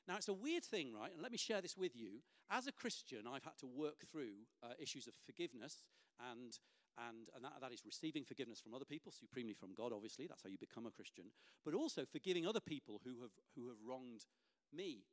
[0.09, 1.13] Now, it's a weird thing, right?
[1.13, 2.21] And let me share this with you.
[2.51, 5.85] As a Christian, I've had to work through uh, issues of forgiveness,
[6.19, 6.59] and,
[6.99, 10.27] and, and that, that is receiving forgiveness from other people, supremely from God, obviously.
[10.27, 11.27] That's how you become a Christian.
[11.65, 14.27] But also forgiving other people who have, who have wronged
[14.73, 15.05] me.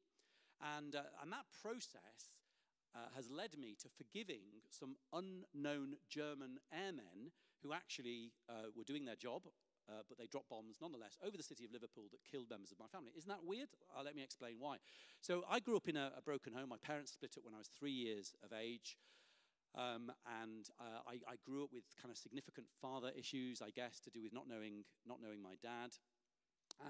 [0.61, 2.33] And, uh, and that process
[2.95, 9.05] uh, has led me to forgiving some unknown German airmen who actually uh, were doing
[9.05, 9.43] their job
[9.89, 12.79] uh, but they dropped bombs nonetheless over the city of Liverpool that killed members of
[12.79, 13.11] my family.
[13.15, 13.69] Isn't that weird?
[13.95, 14.77] Uh, let me explain why.
[15.21, 16.69] So I grew up in a, a, broken home.
[16.69, 18.97] My parents split up when I was three years of age.
[19.75, 23.99] Um, and uh, I, I, grew up with kind of significant father issues, I guess,
[23.99, 25.91] to do with not knowing, not knowing my dad.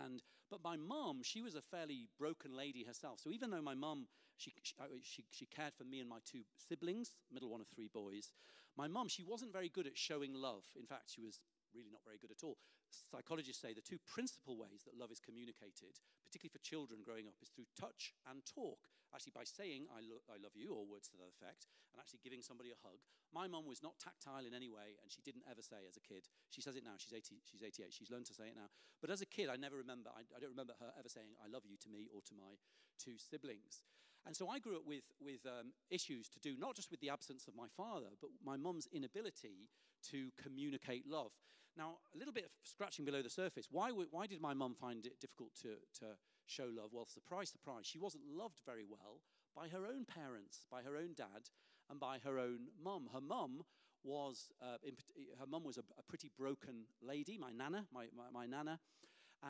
[0.04, 3.20] And, but my mum, she was a fairly broken lady herself.
[3.20, 4.08] So even though my mum,
[4.38, 7.90] she, she, she, she cared for me and my two siblings, middle one of three
[7.94, 8.32] boys,
[8.78, 10.64] my mum, she wasn't very good at showing love.
[10.80, 11.40] In fact, she was
[11.74, 12.58] really not very good at all.
[12.92, 17.36] Psychologists say the two principal ways that love is communicated, particularly for children growing up,
[17.42, 18.88] is through touch and talk.
[19.16, 22.20] Actually, by saying, I, lo- I love you, or words to that effect, and actually
[22.20, 23.00] giving somebody a hug.
[23.32, 26.04] My mum was not tactile in any way, and she didn't ever say as a
[26.04, 26.28] kid.
[26.52, 28.68] She says it now, she's, 80, she's 88, she's learned to say it now.
[29.00, 31.48] But as a kid, I never remember, I, I don't remember her ever saying, I
[31.48, 32.60] love you to me or to my
[33.00, 33.88] two siblings.
[34.28, 37.10] And so I grew up with, with um, issues to do not just with the
[37.10, 39.72] absence of my father, but my mum's inability
[40.12, 41.32] to communicate love.
[41.78, 43.68] Now, a little bit of scratching below the surface.
[43.70, 46.90] Why, why did my mum find it difficult to, to show love?
[46.92, 49.22] Well, surprise, surprise, she wasn't loved very well
[49.56, 51.50] by her own parents, by her own dad,
[51.90, 53.10] and by her own mum.
[53.14, 53.62] Her mum
[54.04, 54.94] was, uh, in,
[55.40, 58.80] her mum was a, a, pretty broken lady, my nana, my, my, my nana.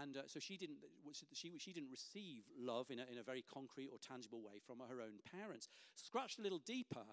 [0.02, 0.80] And uh, so she didn't,
[1.34, 4.80] she, she didn't receive love in a, in a very concrete or tangible way from
[4.80, 5.70] her own parents.
[5.96, 7.06] Scratched a little deeper,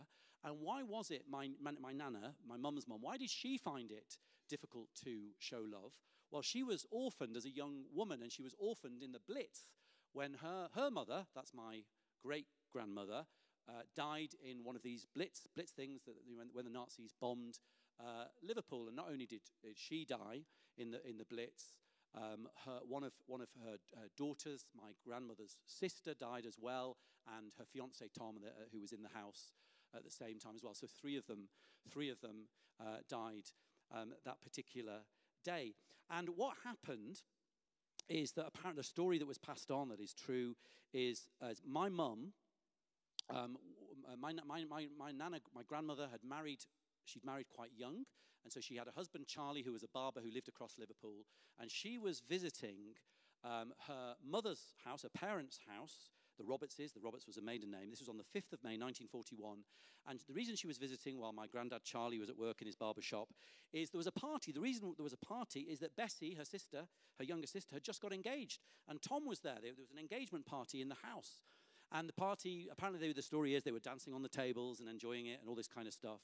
[0.42, 3.92] and why was it my, my, my nana, my mum's mum, why did she find
[3.92, 5.92] it difficult to show love?
[6.30, 9.66] Well, she was orphaned as a young woman, and she was orphaned in the Blitz
[10.12, 11.84] when her, her mother, that's my
[12.22, 13.26] great grandmother,
[13.68, 17.58] uh, died in one of these Blitz, Blitz things that, when, when the Nazis bombed
[18.00, 18.86] uh, Liverpool.
[18.86, 20.44] And not only did, did she die
[20.76, 21.74] in the, in the Blitz,
[22.14, 23.76] Um, her, one, of, one of her
[24.16, 28.92] daughters, my grandmother's sister, died as well, and her fiance Tom, the, uh, who was
[28.92, 29.52] in the house
[29.92, 30.74] at the same time as well.
[30.74, 31.48] So three of them,
[31.90, 33.50] three of them uh, died
[33.92, 35.00] um, that particular
[35.44, 35.74] day.
[36.10, 37.22] And what happened
[38.08, 40.54] is that apparently the story that was passed on that is true
[40.92, 41.28] is
[41.66, 42.32] my mum,
[43.30, 43.56] um,
[44.20, 46.60] my, my, my, my nana, my grandmother had married,
[47.04, 48.04] she'd married quite young,
[48.44, 51.24] and so she had a husband, Charlie, who was a barber who lived across Liverpool,
[51.58, 52.94] and she was visiting
[53.42, 56.92] um, her mother's house, her parents' house, the Robertses.
[56.92, 57.90] The Roberts was a maiden name.
[57.90, 59.64] This was on the 5th of May, 1941.
[60.06, 62.76] And the reason she was visiting while my granddad Charlie was at work in his
[62.76, 63.28] barber shop
[63.72, 64.52] is there was a party.
[64.52, 66.86] The reason there was a party is that Bessie, her sister,
[67.18, 68.60] her younger sister, had just got engaged.
[68.88, 69.58] And Tom was there.
[69.62, 71.42] There was an engagement party in the house.
[71.92, 75.26] And the party, apparently, the story is they were dancing on the tables and enjoying
[75.26, 76.20] it and all this kind of stuff.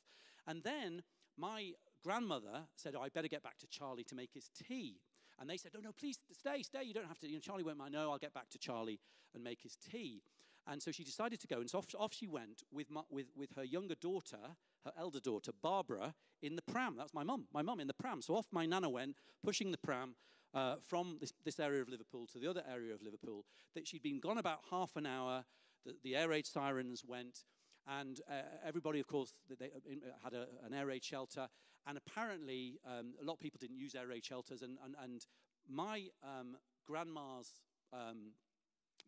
[0.47, 1.03] And then
[1.37, 5.01] my grandmother said, oh, I better get back to Charlie to make his tea.
[5.41, 6.83] And they said, no, no, please stay, stay.
[6.85, 7.27] You don't have to.
[7.27, 7.95] You know, Charlie won't mind.
[7.95, 9.01] No, I'll get back to Charlie
[9.35, 10.23] and make his tea.
[10.67, 11.61] And so she decided to go.
[11.61, 14.37] And so off, off she went with, my, with, with her younger daughter,
[14.85, 16.97] her elder daughter, Barbara, in the pram.
[16.99, 18.21] That's my mum, my mum in the pram.
[18.21, 20.15] So off my nana went, pushing the pram
[20.53, 23.47] uh, from this, this area of Liverpool to the other area of Liverpool.
[23.75, 25.45] That she'd been gone about half an hour.
[25.87, 27.45] The, the air raid sirens went.
[27.87, 31.49] And uh, everybody, of course, they uh, had a, an air raid shelter.
[31.87, 34.63] And apparently, um, a lot of people didn't use air raid shelters.
[34.63, 35.27] And, and, and
[35.69, 37.53] my um, grandma's
[37.93, 38.33] um,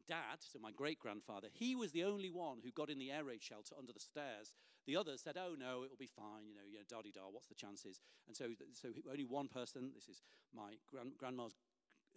[0.07, 3.25] dad, so my great grandfather, he was the only one who got in the air
[3.25, 4.53] raid shelter under the stairs.
[4.87, 7.29] The others said, "Oh no, it'll be fine." You know, you know, da da.
[7.31, 8.01] What's the chances?
[8.27, 9.93] And so, so only one person.
[9.95, 11.55] This is my grand, grandma's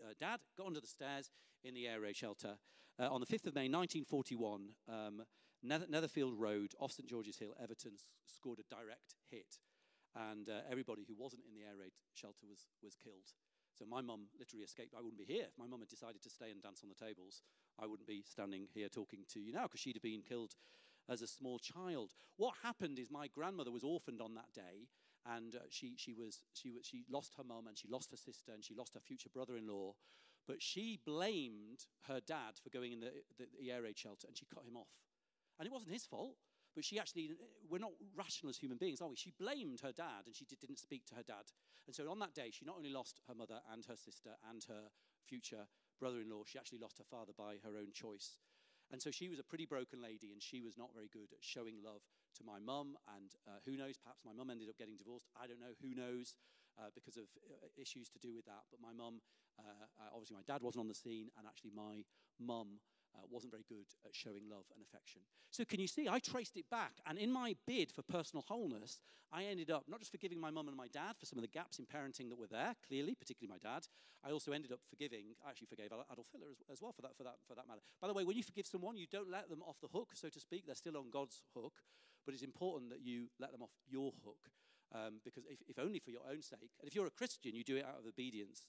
[0.04, 1.30] uh, dad got under the stairs
[1.64, 2.58] in the air raid shelter
[3.00, 4.70] uh, on the 5th of May 1941.
[4.90, 5.24] Um,
[5.68, 7.94] Netherfield Road, off St George's Hill, Everton
[8.26, 9.58] scored a direct hit,
[10.16, 13.34] and uh, everybody who wasn't in the air raid shelter was was killed.
[13.78, 14.96] So my mum literally escaped.
[14.98, 16.96] I wouldn't be here if my mum had decided to stay and dance on the
[16.96, 17.42] tables.
[17.78, 20.56] I wouldn't be standing here talking to you now because she'd have been killed
[21.10, 22.12] as a small child.
[22.38, 24.88] What happened is my grandmother was orphaned on that day,
[25.26, 28.18] and uh, she, she, was, she, was, she lost her mum and she lost her
[28.18, 29.94] sister and she lost her future brother in law.
[30.48, 34.38] But she blamed her dad for going in the, the, the air raid shelter and
[34.38, 34.94] she cut him off.
[35.60, 36.36] And it wasn't his fault.
[36.76, 37.32] But she actually,
[37.70, 39.16] we're not rational as human beings, are we?
[39.16, 41.48] She blamed her dad and she did, didn't speak to her dad.
[41.88, 44.62] And so on that day, she not only lost her mother and her sister and
[44.68, 44.92] her
[45.24, 48.36] future brother in law, she actually lost her father by her own choice.
[48.92, 51.42] And so she was a pretty broken lady, and she was not very good at
[51.42, 52.04] showing love
[52.38, 53.00] to my mum.
[53.16, 55.32] And uh, who knows, perhaps my mum ended up getting divorced.
[55.34, 56.36] I don't know, who knows,
[56.78, 58.68] uh, because of uh, issues to do with that.
[58.70, 59.24] But my mum,
[59.58, 62.04] uh, uh, obviously, my dad wasn't on the scene, and actually, my
[62.38, 62.84] mum
[63.16, 65.22] uh, wasn't very good at showing love and affection.
[65.50, 66.08] So, can you see?
[66.08, 69.00] I traced it back, and in my bid for personal wholeness,
[69.32, 71.52] I ended up not just forgiving my mum and my dad for some of the
[71.52, 73.88] gaps in parenting that were there, clearly, particularly my dad.
[74.24, 75.36] I also ended up forgiving.
[75.46, 77.82] I actually forgave Adolf Hitler as, as well for that, for that, for that matter.
[78.02, 80.30] By the way, when you forgive someone, you don't let them off the hook, so
[80.30, 80.66] to speak.
[80.66, 81.84] They're still on God's hook,
[82.26, 84.50] but it's important that you let them off your hook,
[84.94, 86.74] um, because if, if only for your own sake.
[86.80, 88.66] And if you're a Christian, you do it out of obedience.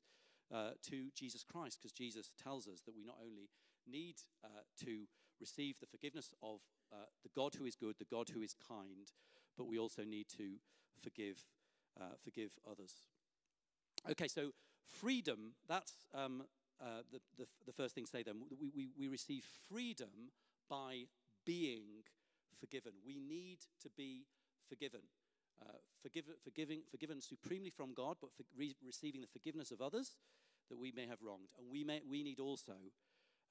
[0.54, 3.50] Uh, to Jesus Christ, because Jesus tells us that we not only
[3.90, 4.48] need uh,
[4.84, 5.06] to
[5.40, 6.60] receive the forgiveness of
[6.92, 9.10] uh, the God who is good, the God who is kind,
[9.56, 10.56] but we also need to
[11.02, 11.44] forgive,
[12.00, 12.92] uh, forgive others.
[14.10, 14.50] Okay, so
[14.88, 16.44] freedom, that's um,
[16.80, 18.36] uh, the, the, the, first thing to say then.
[18.60, 20.30] We, we, we receive freedom
[20.68, 21.04] by
[21.44, 22.04] being
[22.60, 22.92] forgiven.
[23.04, 24.26] We need to be
[24.68, 25.00] forgiven.
[25.60, 30.12] Uh, forgive, forgiving, forgiven supremely from God, but for re- receiving the forgiveness of others
[30.68, 31.48] that we may have wronged.
[31.58, 32.74] And we, may, we need also,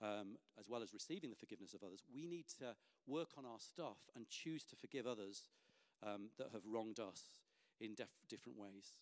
[0.01, 2.75] um, as well as receiving the forgiveness of others, we need to
[3.07, 5.43] work on our stuff and choose to forgive others
[6.05, 7.21] um, that have wronged us
[7.79, 8.93] in def- different ways.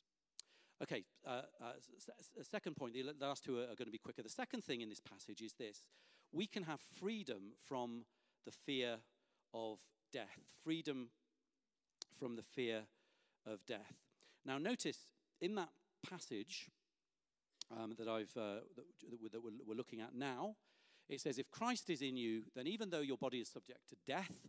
[0.81, 1.73] Okay, uh, uh,
[2.41, 4.23] second point, the last two are, are going to be quicker.
[4.23, 5.83] The second thing in this passage is this
[6.31, 8.05] we can have freedom from
[8.45, 8.97] the fear
[9.53, 9.77] of
[10.11, 11.09] death, freedom
[12.19, 12.81] from the fear
[13.45, 13.93] of death.
[14.45, 14.97] Now, notice
[15.39, 15.69] in that
[16.07, 16.69] passage
[17.71, 20.55] um, that, I've, uh, that, that we're looking at now,
[21.09, 23.95] it says, If Christ is in you, then even though your body is subject to
[24.07, 24.47] death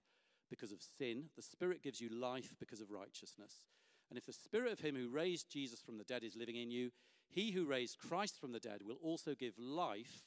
[0.51, 3.64] because of sin, the Spirit gives you life because of righteousness.
[4.11, 6.71] And if the Spirit of Him who raised Jesus from the dead is living in
[6.71, 6.90] you,
[7.29, 10.25] He who raised Christ from the dead will also give life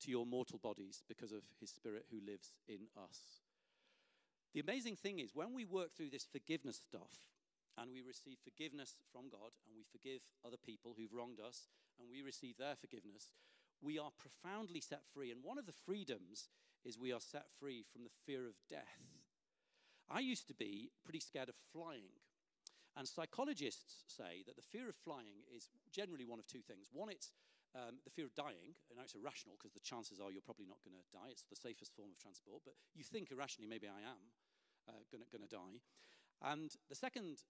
[0.00, 3.40] to your mortal bodies because of His Spirit who lives in us.
[4.52, 7.30] The amazing thing is, when we work through this forgiveness stuff,
[7.78, 12.08] and we receive forgiveness from God, and we forgive other people who've wronged us, and
[12.10, 13.32] we receive their forgiveness,
[13.82, 15.30] we are profoundly set free.
[15.30, 16.48] And one of the freedoms
[16.84, 19.02] is we are set free from the fear of death.
[20.10, 22.14] I used to be pretty scared of flying.
[22.96, 26.88] And psychologists say that the fear of flying is generally one of two things.
[26.92, 27.32] One, it's
[27.74, 30.84] um, the fear of dying, and it's irrational because the chances are you're probably not
[30.84, 31.32] going to die.
[31.32, 34.22] It's the safest form of transport, but you think irrationally, maybe I am
[34.92, 35.80] uh, going to die.
[36.44, 37.40] And the second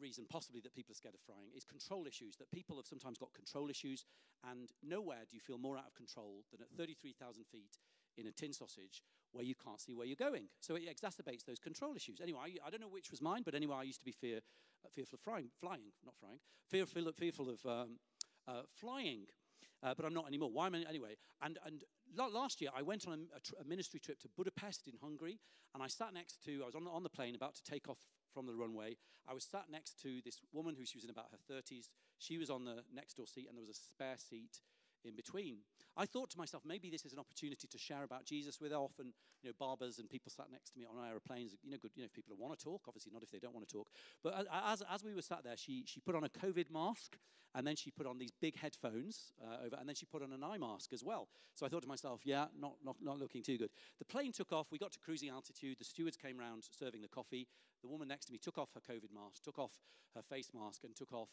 [0.00, 2.36] reason, possibly, that people are scared of flying is control issues.
[2.36, 4.04] That people have sometimes got control issues,
[4.48, 7.78] and nowhere do you feel more out of control than at 33,000 feet
[8.16, 10.48] in a tin sausage where you can't see where you're going.
[10.60, 12.20] So it exacerbates those control issues.
[12.20, 14.40] Anyway, I, I don't know which was mine, but anyway, I used to be fear,
[14.84, 17.98] uh, fearful of flying, flying, not flying, fearful, fearful of um,
[18.48, 19.26] uh, flying.
[19.82, 20.50] Uh, but I'm not anymore.
[20.52, 21.16] Why am I anyway?
[21.40, 21.82] And, and
[22.14, 25.38] last year, I went on a, a, tr- a, ministry trip to Budapest in Hungary,
[25.74, 27.88] and I sat next to, I was on the, on the plane about to take
[27.88, 27.98] off
[28.32, 28.96] from the runway.
[29.28, 31.88] I was sat next to this woman who she was in about her 30s.
[32.18, 34.60] She was on the next door seat, and there was a spare seat
[35.04, 35.58] in between.
[35.96, 38.78] I thought to myself, maybe this is an opportunity to share about Jesus with her
[38.78, 39.12] often,
[39.42, 42.02] you know, barbers and people sat next to me on aeroplanes, you know, good, you
[42.02, 43.88] know, if people want to talk, obviously not if they don't want to talk.
[44.22, 47.18] But as, as we were sat there, she, she put on a COVID mask
[47.54, 50.32] and then she put on these big headphones uh, over, and then she put on
[50.32, 51.28] an eye mask as well.
[51.54, 53.70] So I thought to myself, yeah, not, not, not looking too good.
[53.98, 57.08] The plane took off, we got to cruising altitude, the stewards came around serving the
[57.08, 57.48] coffee.
[57.82, 59.72] The woman next to me took off her COVID mask, took off
[60.14, 61.30] her face mask, and took off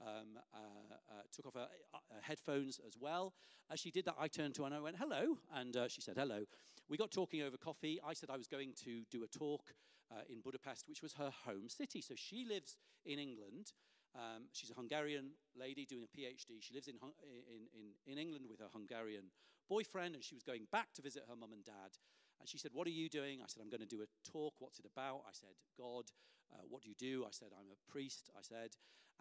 [0.00, 3.34] um, uh, uh, took off her, uh, headphones as well.
[3.70, 5.38] As she did that, I turned to her and I went, hello.
[5.54, 6.44] And uh, she said, hello.
[6.88, 8.00] We got talking over coffee.
[8.06, 9.74] I said I was going to do a talk
[10.10, 12.00] uh, in Budapest, which was her home city.
[12.00, 13.72] So she lives in England.
[14.14, 16.60] Um, she's a Hungarian lady doing a PhD.
[16.60, 19.24] She lives in, in, in, in England with her Hungarian
[19.68, 21.98] boyfriend, and she was going back to visit her mum and dad.
[22.40, 23.40] And she said, What are you doing?
[23.40, 24.54] I said, I'm going to do a talk.
[24.58, 25.22] What's it about?
[25.26, 26.04] I said, God.
[26.52, 27.24] Uh, what do you do?
[27.24, 28.30] I said, I'm a priest.
[28.34, 28.70] I said,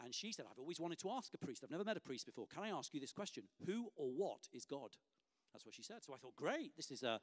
[0.04, 1.64] and she said, I've always wanted to ask a priest.
[1.64, 2.48] I've never met a priest before.
[2.48, 3.44] Can I ask you this question?
[3.66, 4.92] Who or what is God?
[5.58, 6.04] That's what she said.
[6.06, 7.18] So I thought, great, this is uh,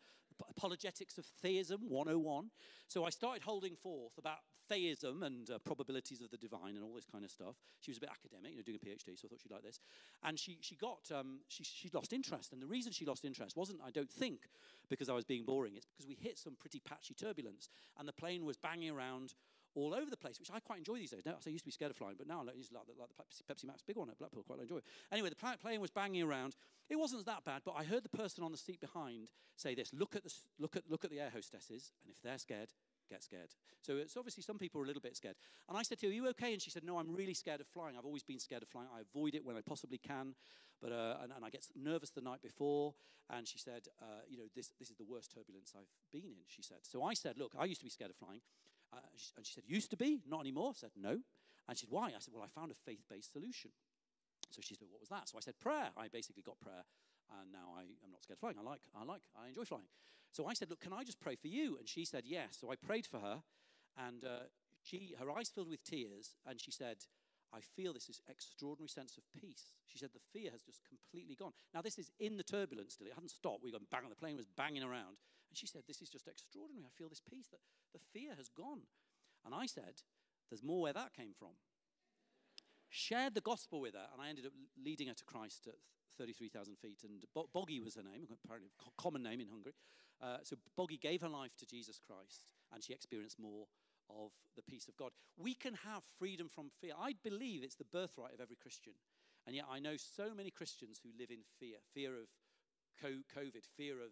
[0.50, 2.50] Apologetics of Theism 101.
[2.88, 6.92] So I started holding forth about theism and uh, probabilities of the divine and all
[6.92, 7.54] this kind of stuff.
[7.78, 9.62] She was a bit academic, you know, doing a PhD, so I thought she'd like
[9.62, 9.78] this.
[10.24, 12.52] And she, she got, um, she, she lost interest.
[12.52, 14.48] And the reason she lost interest wasn't, I don't think,
[14.90, 15.74] because I was being boring.
[15.76, 17.68] It's because we hit some pretty patchy turbulence.
[18.00, 19.34] And the plane was banging around
[19.74, 21.22] all over the place, which I quite enjoy these days.
[21.24, 23.54] Now, I used to be scared of flying, but now I just like like the
[23.54, 24.84] Pepsi Max big one at Blackpool, quite enjoy it.
[25.12, 26.56] Anyway, the plane was banging around.
[26.88, 29.92] It wasn't that bad, but I heard the person on the seat behind say this:
[29.92, 32.70] "Look at the look at look at the air hostesses, and if they're scared,
[33.10, 33.50] get scared.
[33.82, 35.36] So it's obviously some people are a little bit scared.
[35.68, 36.52] And I said to her, Are you okay?
[36.52, 37.96] And she said, No, I'm really scared of flying.
[37.96, 38.88] I've always been scared of flying.
[38.94, 40.34] I avoid it when I possibly can.
[40.80, 42.94] But, uh, and, and, I get nervous the night before.
[43.30, 46.44] And she said, uh, You know, this, this is the worst turbulence I've been in,
[46.46, 46.78] she said.
[46.82, 48.40] So I said, Look, I used to be scared of flying.
[48.94, 49.00] Uh,
[49.36, 50.22] and she said, Used to be?
[50.28, 50.70] Not anymore?
[50.70, 51.18] I said, No.
[51.68, 52.06] And she said, Why?
[52.08, 53.70] I said, Well, I found a faith based solution.
[54.50, 55.28] So she said, What was that?
[55.28, 55.90] So I said, Prayer.
[55.96, 56.84] I basically got prayer.
[57.40, 58.56] And now I am not scared of flying.
[58.58, 59.88] I like, I like, I enjoy flying.
[60.32, 61.76] So I said, Look, can I just pray for you?
[61.78, 62.58] And she said, Yes.
[62.60, 63.42] So I prayed for her.
[63.96, 64.50] And uh,
[64.82, 66.36] she, her eyes filled with tears.
[66.46, 66.98] And she said,
[67.54, 69.74] I feel this extraordinary sense of peace.
[69.86, 71.52] She said the fear has just completely gone.
[71.72, 73.06] Now, this is in the turbulence still.
[73.06, 73.62] It hadn't stopped.
[73.62, 75.18] We got bang, the plane was banging around.
[75.54, 76.82] And she said, This is just extraordinary.
[76.84, 77.62] I feel this peace that
[77.92, 78.90] the fear has gone.
[79.46, 80.02] And I said,
[80.50, 81.54] There's more where that came from.
[82.88, 85.78] Shared the gospel with her, and I ended up leading her to Christ at
[86.18, 87.02] 33,000 feet.
[87.04, 89.74] And Bo- Boggy was her name, apparently a common name in Hungary.
[90.20, 93.66] Uh, so Boggy gave her life to Jesus Christ, and she experienced more
[94.10, 95.12] of the peace of God.
[95.38, 96.94] We can have freedom from fear.
[96.98, 98.94] I believe it's the birthright of every Christian.
[99.46, 102.26] And yet I know so many Christians who live in fear fear of
[103.04, 104.10] COVID, fear of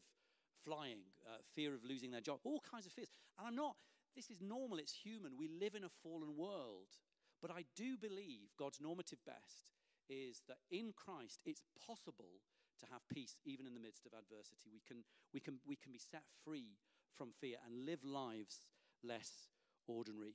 [0.64, 3.08] flying, uh, fear of losing their job, all kinds of fears.
[3.38, 3.76] And I'm not,
[4.14, 5.32] this is normal, it's human.
[5.38, 6.98] We live in a fallen world.
[7.40, 9.72] But I do believe God's normative best
[10.08, 12.40] is that in Christ it's possible
[12.80, 14.70] to have peace even in the midst of adversity.
[14.72, 16.78] We can, we can, we can be set free
[17.16, 18.66] from fear and live lives
[19.02, 19.48] less
[19.86, 20.34] ordinary.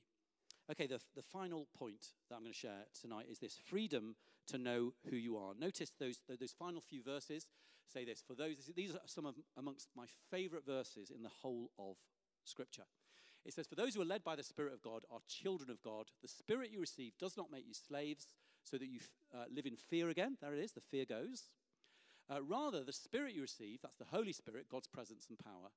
[0.70, 4.16] Okay, the, the final point that I'm going to share tonight is this freedom
[4.48, 5.54] to know who you are.
[5.58, 7.46] Notice those, those final few verses
[7.88, 8.22] say this.
[8.26, 11.96] For those, these are some of amongst my favorite verses in the whole of
[12.44, 12.84] Scripture.
[13.44, 15.82] It says, For those who are led by the Spirit of God are children of
[15.82, 16.06] God.
[16.22, 18.26] The Spirit you receive does not make you slaves
[18.64, 19.00] so that you
[19.34, 20.36] uh, live in fear again.
[20.40, 21.44] There it is, the fear goes.
[22.30, 25.70] Uh, rather, the Spirit you receive, that's the Holy Spirit, God's presence and power,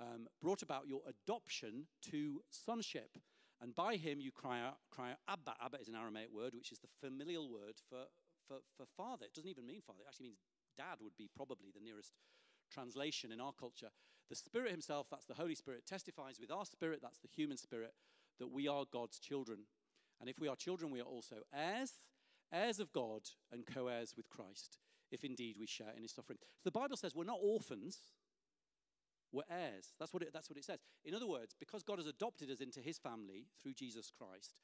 [0.00, 3.18] um, brought about your adoption to sonship.
[3.60, 5.56] And by him you cry out, cry out, Abba.
[5.60, 8.06] Abba is an Aramaic word, which is the familial word for,
[8.46, 9.24] for, for father.
[9.26, 10.38] It doesn't even mean father, it actually means
[10.78, 12.12] dad, would be probably the nearest
[12.72, 13.90] translation in our culture.
[14.30, 17.92] The Spirit Himself, that's the Holy Spirit, testifies with our spirit, that's the human spirit,
[18.38, 19.60] that we are God's children.
[20.20, 21.92] And if we are children, we are also heirs,
[22.52, 23.22] heirs of God,
[23.52, 24.78] and co heirs with Christ,
[25.10, 26.38] if indeed we share in His suffering.
[26.62, 27.98] So the Bible says we're not orphans,
[29.32, 29.94] we're heirs.
[29.98, 30.80] That's what, it, that's what it says.
[31.04, 34.54] In other words, because God has adopted us into his family through Jesus Christ,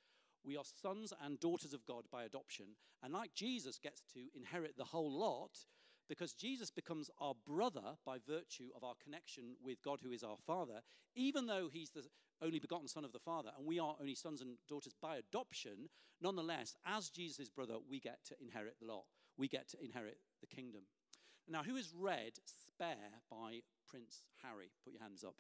[0.44, 2.66] we are sons and daughters of God by adoption.
[3.02, 5.58] And like Jesus gets to inherit the whole lot,
[6.08, 10.36] because Jesus becomes our brother by virtue of our connection with God, who is our
[10.46, 10.80] Father,
[11.14, 12.04] even though He's the
[12.42, 15.88] only begotten Son of the Father, and we are only sons and daughters by adoption,
[16.20, 19.04] nonetheless, as Jesus' brother, we get to inherit the lot.
[19.36, 20.82] We get to inherit the kingdom.
[21.48, 24.70] Now, who has read Spare by Prince Harry?
[24.84, 25.34] Put your hands up.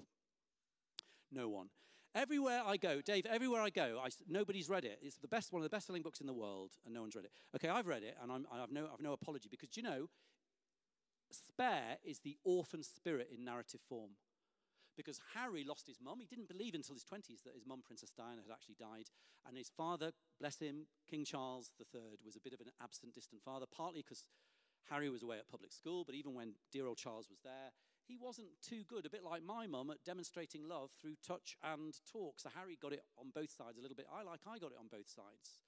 [1.32, 1.68] No one.
[2.14, 5.00] Everywhere I go, Dave, everywhere I go, I, nobody's read it.
[5.02, 7.16] It's the best, one of the best selling books in the world, and no one's
[7.16, 7.32] read it.
[7.56, 10.06] Okay, I've read it, and I'm, I have no, I've no apology because, you know,
[11.54, 14.10] Spare is the orphan spirit in narrative form.
[14.96, 16.18] Because Harry lost his mum.
[16.20, 19.06] He didn't believe until his 20s that his mum, Princess Diana, had actually died.
[19.46, 23.42] And his father, bless him, King Charles III, was a bit of an absent, distant
[23.42, 24.24] father, partly because
[24.90, 27.70] Harry was away at public school, but even when dear old Charles was there,
[28.06, 31.94] he wasn't too good, a bit like my mum, at demonstrating love through touch and
[32.10, 32.38] talk.
[32.38, 34.06] So Harry got it on both sides a little bit.
[34.12, 35.58] I like I got it on both sides.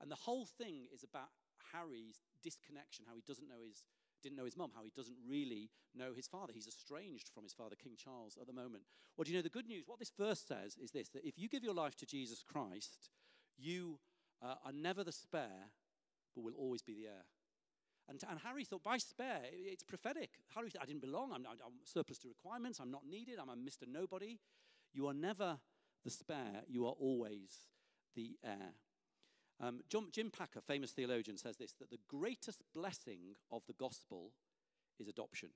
[0.00, 1.34] And the whole thing is about
[1.72, 3.82] Harry's disconnection, how he doesn't know his
[4.22, 6.52] didn't know his mum, how he doesn't really know his father.
[6.54, 8.84] He's estranged from his father, King Charles, at the moment.
[9.16, 9.84] Well, do you know the good news?
[9.86, 13.10] What this verse says is this that if you give your life to Jesus Christ,
[13.58, 13.98] you
[14.42, 15.72] uh, are never the spare,
[16.34, 17.24] but will always be the heir.
[18.08, 20.30] And, and Harry thought, by spare, it's prophetic.
[20.54, 21.32] Harry thought, I didn't belong.
[21.32, 22.80] I'm, I'm surplus to requirements.
[22.80, 23.38] I'm not needed.
[23.40, 23.86] I'm a Mr.
[23.86, 24.40] Nobody.
[24.92, 25.58] You are never
[26.04, 26.62] the spare.
[26.66, 27.68] You are always
[28.16, 28.74] the heir.
[29.60, 34.32] Um, John, Jim Packer, famous theologian, says this that the greatest blessing of the gospel
[34.98, 35.50] is adoption.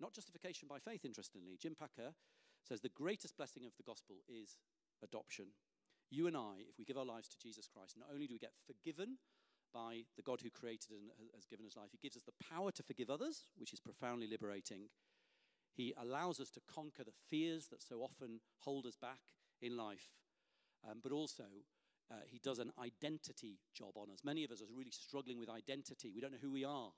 [0.00, 1.56] Not justification by faith, interestingly.
[1.60, 2.14] Jim Packer
[2.66, 4.58] says the greatest blessing of the gospel is
[5.02, 5.46] adoption.
[6.10, 8.38] You and I, if we give our lives to Jesus Christ, not only do we
[8.38, 9.18] get forgiven
[9.74, 11.90] by the God who created and has given us life.
[11.90, 14.88] He gives us the power to forgive others, which is profoundly liberating.
[15.74, 19.18] He allows us to conquer the fears that so often hold us back
[19.60, 20.10] in life.
[20.88, 21.44] Um, but also,
[22.10, 24.20] uh, he does an identity job on us.
[24.24, 26.10] Many of us are really struggling with identity.
[26.14, 26.92] We don't know who we are.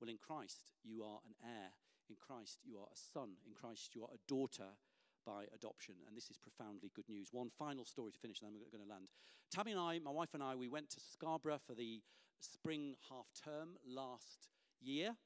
[0.00, 1.70] Well, in Christ, you are an heir.
[2.08, 3.30] In Christ, you are a son.
[3.46, 4.76] In Christ, you are a daughter
[5.24, 5.94] by adoption.
[6.06, 7.28] And this is profoundly good news.
[7.32, 9.08] One final story to finish, and then we're going to land.
[9.50, 12.02] Tammy and I, my wife and I, we went to Scarborough for the
[12.40, 14.48] spring half term last
[14.80, 15.16] year.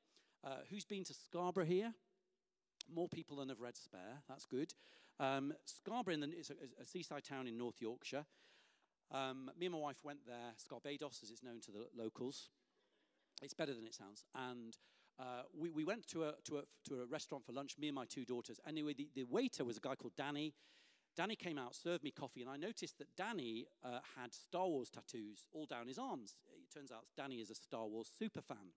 [0.44, 1.92] Uh, who's been to Scarborough here?
[2.92, 4.22] More people than have read Spare.
[4.28, 4.72] That's good.
[5.18, 8.24] Um, Scarborough is a, a, seaside town in North Yorkshire.
[9.12, 12.48] Um, me and my wife went there, Scarbados, as it's known to the locals.
[13.42, 14.24] It's better than it sounds.
[14.34, 14.76] And
[15.18, 17.94] uh, we, we went to a, to, a, to a restaurant for lunch, me and
[17.94, 18.60] my two daughters.
[18.66, 20.54] Anyway, the, the waiter was a guy called Danny.
[21.16, 24.90] Danny came out, served me coffee, and I noticed that Danny uh, had Star Wars
[24.90, 26.36] tattoos all down his arms.
[26.46, 28.72] It turns out Danny is a Star Wars super fan.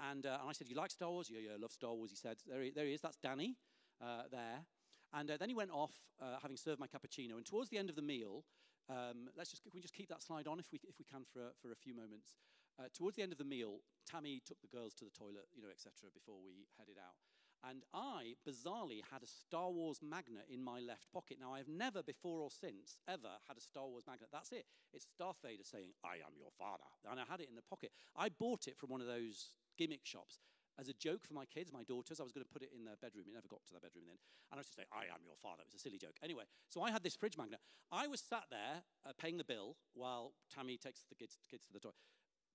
[0.00, 1.28] And, uh, and I said, You like Star Wars?
[1.30, 2.10] Yeah, yeah, I love Star Wars.
[2.10, 3.56] He said, There he, there he is, that's Danny
[4.02, 4.64] uh, there.
[5.12, 7.36] And uh, then he went off, uh, having served my cappuccino.
[7.36, 8.44] And towards the end of the meal,
[8.88, 11.22] um, let's just, can we just keep that slide on if we, if we can
[11.32, 12.36] for a, for a few moments?
[12.78, 15.62] Uh, towards the end of the meal, Tammy took the girls to the toilet, you
[15.62, 17.18] know, etc., before we headed out.
[17.66, 21.38] And I, bizarrely, had a Star Wars magnet in my left pocket.
[21.40, 24.30] Now, I've never before or since ever had a Star Wars magnet.
[24.30, 24.64] That's it.
[24.92, 26.86] It's Darth Vader saying, I am your father.
[27.10, 27.90] And I had it in the pocket.
[28.14, 30.38] I bought it from one of those gimmick shops
[30.78, 32.20] as a joke for my kids, my daughters.
[32.20, 33.26] I was going to put it in their bedroom.
[33.26, 34.18] It never got to their bedroom then.
[34.50, 35.66] And I was to say, I am your father.
[35.66, 36.16] It was a silly joke.
[36.22, 37.60] Anyway, so I had this fridge magnet.
[37.90, 41.72] I was sat there uh, paying the bill while Tammy takes the kids, kids to
[41.72, 41.98] the toilet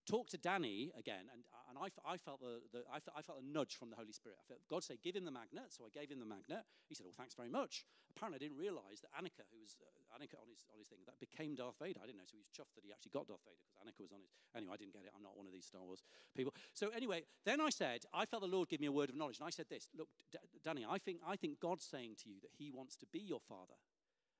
[0.05, 3.39] talked to Danny again, and, and I, I, felt the, the I, felt, I, felt,
[3.39, 4.37] a nudge from the Holy Spirit.
[4.37, 5.71] I felt God say, give him the magnet.
[5.71, 6.67] So I gave him the magnet.
[6.87, 7.85] He said, well, thanks very much.
[8.13, 11.01] Apparently, I didn't realize that Anakin, who was uh, Anakin on his, on his thing,
[11.09, 11.97] that became Darth Vader.
[12.03, 12.29] I didn't know.
[12.29, 14.29] So he was chuffed that he actually got Darth Vader because Anakin was on his.
[14.53, 15.13] Anyway, I didn't get it.
[15.15, 16.05] I'm not one of these Star Wars
[16.37, 16.53] people.
[16.77, 19.41] So anyway, then I said, I felt the Lord give me a word of knowledge.
[19.41, 22.37] And I said this Look, D- Danny, I think, I think God's saying to you
[22.45, 23.77] that he wants to be your father.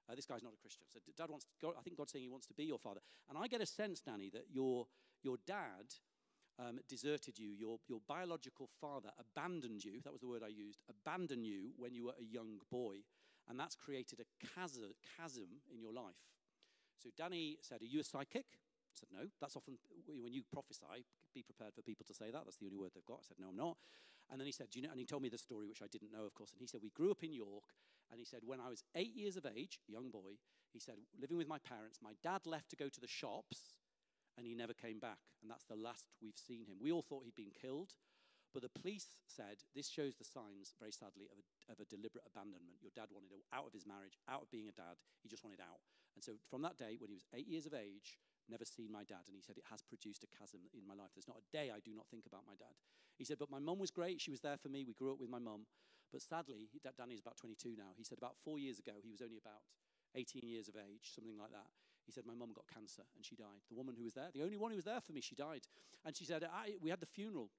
[0.10, 0.84] Uh, this guy's not a Christian.
[0.92, 3.00] So dad wants, I think God's saying he wants to be your father.
[3.30, 4.88] And I get a sense, Danny, that your,
[5.24, 5.96] your dad
[6.60, 10.82] um, deserted you, your, your biological father abandoned you, that was the word I used,
[10.90, 12.98] abandoned you when you were a young boy.
[13.50, 16.22] And that's created a chasm, chasm in your life.
[17.02, 18.46] So Danny said, Are you a psychic?
[18.56, 19.28] I said, No.
[19.42, 21.04] That's often, when you prophesy,
[21.34, 22.44] be prepared for people to say that.
[22.46, 23.20] That's the only word they've got.
[23.20, 23.76] I said, No, I'm not.
[24.32, 24.92] And then he said, Do you know?
[24.92, 26.54] And he told me the story, which I didn't know, of course.
[26.54, 27.76] And he said, We grew up in York.
[28.12, 30.40] And he said, When I was eight years of age, young boy,
[30.72, 33.74] he said, living with my parents, my dad left to go to the shops
[34.38, 35.22] and he never came back.
[35.42, 36.78] And that's the last we've seen him.
[36.82, 37.94] We all thought he'd been killed,
[38.54, 42.30] but the police said this shows the signs, very sadly, of a, of a deliberate
[42.30, 42.82] abandonment.
[42.82, 45.02] Your dad wanted out of his marriage, out of being a dad.
[45.26, 45.82] He just wanted out.
[46.14, 49.02] And so from that day, when he was eight years of age, never seen my
[49.02, 49.26] dad.
[49.26, 51.10] And he said, It has produced a chasm in my life.
[51.18, 52.78] There's not a day I do not think about my dad.
[53.18, 54.22] He said, But my mum was great.
[54.22, 54.86] She was there for me.
[54.86, 55.66] We grew up with my mum.
[56.14, 57.98] But sadly, Danny is about 22 now.
[57.98, 59.66] He said, About four years ago, he was only about
[60.14, 61.66] 18 years of age, something like that.
[62.06, 63.64] He said, My mum got cancer and she died.
[63.70, 65.68] The woman who was there, the only one who was there for me, she died.
[66.06, 66.44] And she said,
[66.82, 67.50] We had the funeral.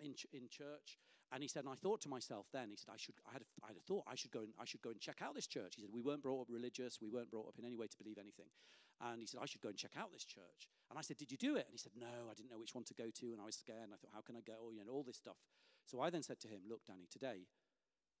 [0.00, 0.98] in, ch- in church.
[1.32, 3.40] And he said, and I thought to myself then, he said, I, should, I, had
[3.40, 5.34] a, I had a thought, I should, go and, I should go and check out
[5.34, 5.76] this church.
[5.76, 7.96] He said, we weren't brought up religious, we weren't brought up in any way to
[7.96, 8.52] believe anything.
[9.00, 10.68] And he said, I should go and check out this church.
[10.90, 11.64] And I said, Did you do it?
[11.64, 13.26] And he said, No, I didn't know which one to go to.
[13.32, 13.88] And I was scared.
[13.88, 14.70] And I thought, How can I go?
[14.70, 15.40] You know, all this stuff.
[15.86, 17.48] So I then said to him, Look, Danny, today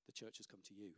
[0.06, 0.96] the church has come to you.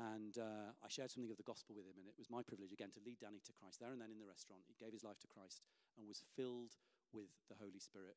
[0.00, 2.72] And uh, I shared something of the gospel with him, and it was my privilege
[2.72, 3.76] again to lead Danny to Christ.
[3.76, 5.60] There and then in the restaurant, he gave his life to Christ
[6.00, 6.80] and was filled
[7.12, 8.16] with the Holy Spirit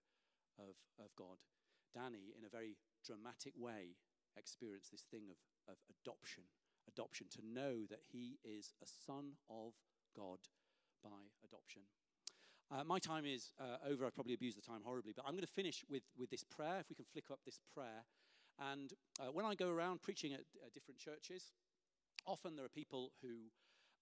[0.56, 1.44] of, of God.
[1.92, 4.00] Danny, in a very dramatic way,
[4.40, 6.44] experienced this thing of, of adoption.
[6.88, 9.76] Adoption, to know that he is a son of
[10.16, 10.40] God
[11.04, 11.84] by adoption.
[12.72, 14.06] Uh, my time is uh, over.
[14.06, 16.80] I've probably abused the time horribly, but I'm going to finish with, with this prayer.
[16.80, 18.08] If we can flick up this prayer.
[18.60, 20.42] And uh, when I go around preaching at
[20.74, 21.52] different churches,
[22.26, 23.52] often there are people who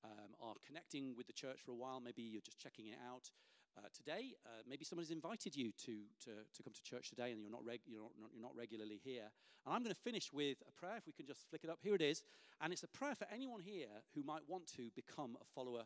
[0.04, 2.00] um, are connecting with the church for a while.
[2.00, 3.32] Maybe you're just checking it out.
[3.76, 7.42] Uh, today, uh, maybe somebody's invited you to, to, to come to church today and
[7.42, 9.32] you're not, reg- you're, not, you're not regularly here.
[9.66, 11.80] And I'm going to finish with a prayer, if we can just flick it up.
[11.82, 12.22] Here it is.
[12.62, 15.86] And it's a prayer for anyone here who might want to become a follower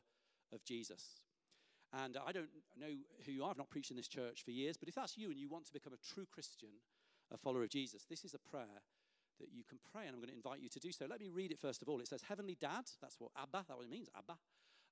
[0.52, 1.22] of Jesus.
[1.94, 2.92] And I don't know
[3.26, 5.30] who you are, I've not preached in this church for years, but if that's you
[5.30, 6.70] and you want to become a true Christian,
[7.32, 8.84] a follower of Jesus, this is a prayer
[9.40, 11.06] that you can pray, and I'm going to invite you to do so.
[11.10, 12.00] Let me read it first of all.
[12.00, 14.38] It says, Heavenly Dad, that's what Abba, that's what it means, Abba.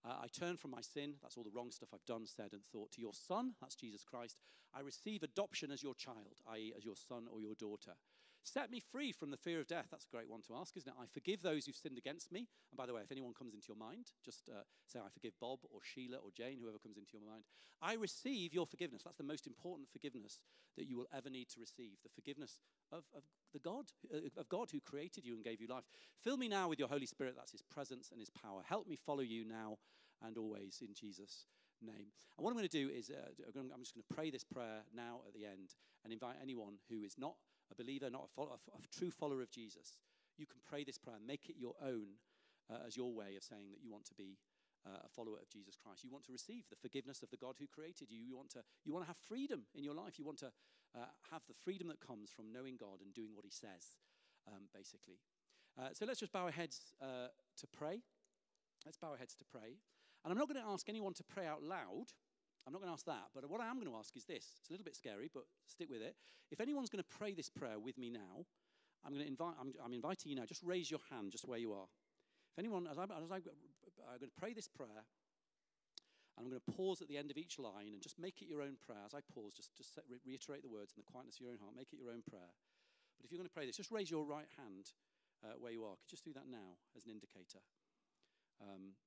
[0.06, 2.64] Uh, I turn from my sin, that's all the wrong stuff I've done, said, and
[2.64, 4.38] thought, to your Son, that's Jesus Christ.
[4.76, 7.94] I receive adoption as your child, i.e., as your son or your daughter.
[8.46, 9.88] Set me free from the fear of death.
[9.90, 10.96] That's a great one to ask, isn't it?
[11.02, 12.48] I forgive those who've sinned against me.
[12.70, 15.34] And by the way, if anyone comes into your mind, just uh, say, I forgive
[15.42, 17.44] Bob or Sheila or Jane, whoever comes into your mind.
[17.82, 19.02] I receive your forgiveness.
[19.04, 20.40] That's the most important forgiveness
[20.78, 22.60] that you will ever need to receive the forgiveness
[22.92, 25.86] of, of the God, uh, of God who created you and gave you life.
[26.22, 27.34] Fill me now with your Holy Spirit.
[27.36, 28.62] That's his presence and his power.
[28.64, 29.80] Help me follow you now
[30.22, 31.48] and always in Jesus'
[31.82, 32.14] name.
[32.38, 33.26] And what I'm going to do is, uh,
[33.58, 35.74] I'm just going to pray this prayer now at the end
[36.04, 37.36] and invite anyone who is not
[37.72, 39.98] a believer, not a, a, a true follower of Jesus,
[40.38, 42.20] you can pray this prayer, make it your own
[42.70, 44.38] uh, as your way of saying that you want to be
[44.86, 46.04] uh, a follower of Jesus Christ.
[46.04, 48.20] You want to receive the forgiveness of the God who created you.
[48.20, 50.20] You want to, you want to have freedom in your life.
[50.20, 50.52] You want to
[50.96, 53.98] uh, have the freedom that comes from knowing God and doing what He says,
[54.48, 55.20] um, basically.
[55.78, 58.02] Uh, so let's just bow our heads uh, to pray.
[58.86, 59.82] Let's bow our heads to pray.
[60.24, 62.14] And I'm not going to ask anyone to pray out loud.
[62.66, 64.58] I'm not going to ask that, but what I am going to ask is this.
[64.60, 66.16] It's a little bit scary, but stick with it.
[66.50, 68.46] If anyone's going to pray this prayer with me now,
[69.06, 71.60] I'm going to invite, I'm, I'm inviting you now, just raise your hand just where
[71.60, 71.86] you are.
[72.54, 75.06] If anyone, as, I, as I, I'm going to pray this prayer,
[76.36, 78.50] and I'm going to pause at the end of each line and just make it
[78.50, 79.06] your own prayer.
[79.06, 81.62] As I pause, just, just re- reiterate the words in the quietness of your own
[81.62, 81.78] heart.
[81.78, 82.50] Make it your own prayer.
[83.16, 84.92] But if you're going to pray this, just raise your right hand
[85.46, 85.96] uh, where you are.
[85.96, 87.64] Could just do that now as an indicator?
[88.60, 89.00] Um,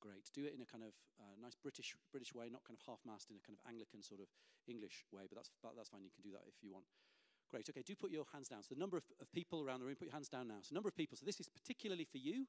[0.00, 0.30] great.
[0.34, 3.30] Do it in a kind of uh, nice British British way, not kind of half-mast
[3.30, 4.30] in a kind of Anglican sort of
[4.66, 6.02] English way, but that's, that's fine.
[6.02, 6.86] You can do that if you want.
[7.50, 7.64] Great.
[7.68, 8.60] Okay, do put your hands down.
[8.62, 10.60] So the number of, of people around the room, put your hands down now.
[10.60, 11.16] So number of people.
[11.16, 12.44] So this is particularly for you.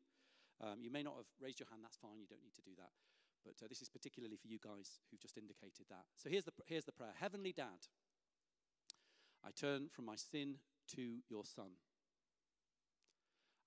[0.60, 1.82] Um, you may not have raised your hand.
[1.88, 2.20] That's fine.
[2.20, 2.91] You don't need to do that.
[3.47, 6.04] But uh, this is particularly for you guys who've just indicated that.
[6.20, 7.88] So here's the, here's the prayer Heavenly Dad,
[9.43, 10.60] I turn from my sin
[10.95, 11.80] to your Son.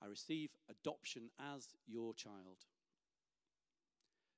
[0.03, 2.67] I receive adoption as your child.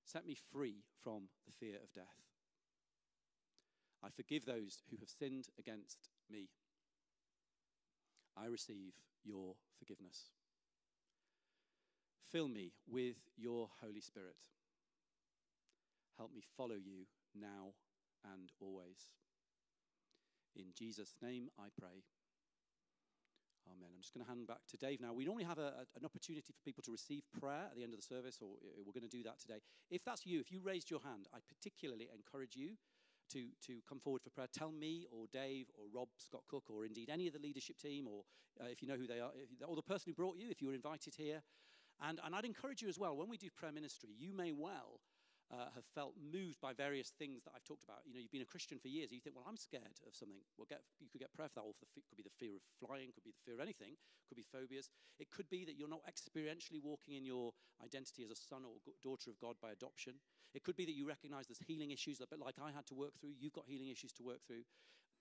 [0.04, 2.22] Set me free from the fear of death.
[4.02, 6.48] I forgive those who have sinned against me.
[8.36, 8.94] I receive
[9.24, 10.30] your forgiveness.
[12.30, 14.36] Fill me with your Holy Spirit.
[16.18, 17.74] Help me follow you now
[18.24, 19.10] and always.
[20.54, 22.02] In Jesus' name I pray.
[23.72, 23.90] Amen.
[23.94, 25.12] I'm just going to hand back to Dave now.
[25.12, 27.94] We normally have a, a, an opportunity for people to receive prayer at the end
[27.94, 29.60] of the service, or we're going to do that today.
[29.90, 32.76] If that's you, if you raised your hand, I particularly encourage you
[33.32, 34.48] to, to come forward for prayer.
[34.52, 38.06] Tell me, or Dave, or Rob Scott Cook, or indeed any of the leadership team,
[38.06, 38.24] or
[38.60, 39.30] uh, if you know who they are,
[39.66, 41.42] or the person who brought you, if you were invited here.
[42.02, 45.00] And, and I'd encourage you as well, when we do prayer ministry, you may well
[45.54, 48.02] uh, have felt moved by various things that I've talked about.
[48.02, 49.14] You know, you've been a Christian for years.
[49.14, 50.42] You think, well, I'm scared of something.
[50.58, 51.66] Well, get, you could get prayer for that.
[51.66, 53.94] Or the, could be the fear of flying, could be the fear of anything,
[54.26, 54.90] could be phobias.
[55.22, 58.82] It could be that you're not experientially walking in your identity as a son or
[58.98, 60.18] daughter of God by adoption.
[60.54, 62.98] It could be that you recognize there's healing issues, a bit like I had to
[62.98, 63.38] work through.
[63.38, 64.66] You've got healing issues to work through.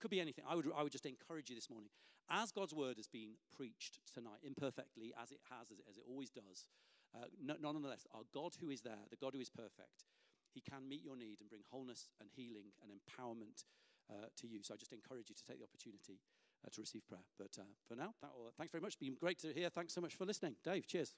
[0.02, 0.44] Could be anything.
[0.48, 1.90] I would, I would just encourage you this morning.
[2.30, 6.04] As God's word has been preached tonight, imperfectly, as it has, as it, as it
[6.08, 6.66] always does,
[7.14, 10.02] uh, nonetheless, our God who is there, the God who is perfect,
[10.54, 13.64] he can meet your need and bring wholeness and healing and empowerment
[14.10, 14.62] uh, to you.
[14.62, 16.20] So I just encourage you to take the opportunity
[16.64, 17.26] uh, to receive prayer.
[17.38, 18.94] But uh, for now, will, thanks very much.
[18.94, 19.68] It's been great to hear.
[19.70, 20.56] Thanks so much for listening.
[20.64, 21.14] Dave, cheers.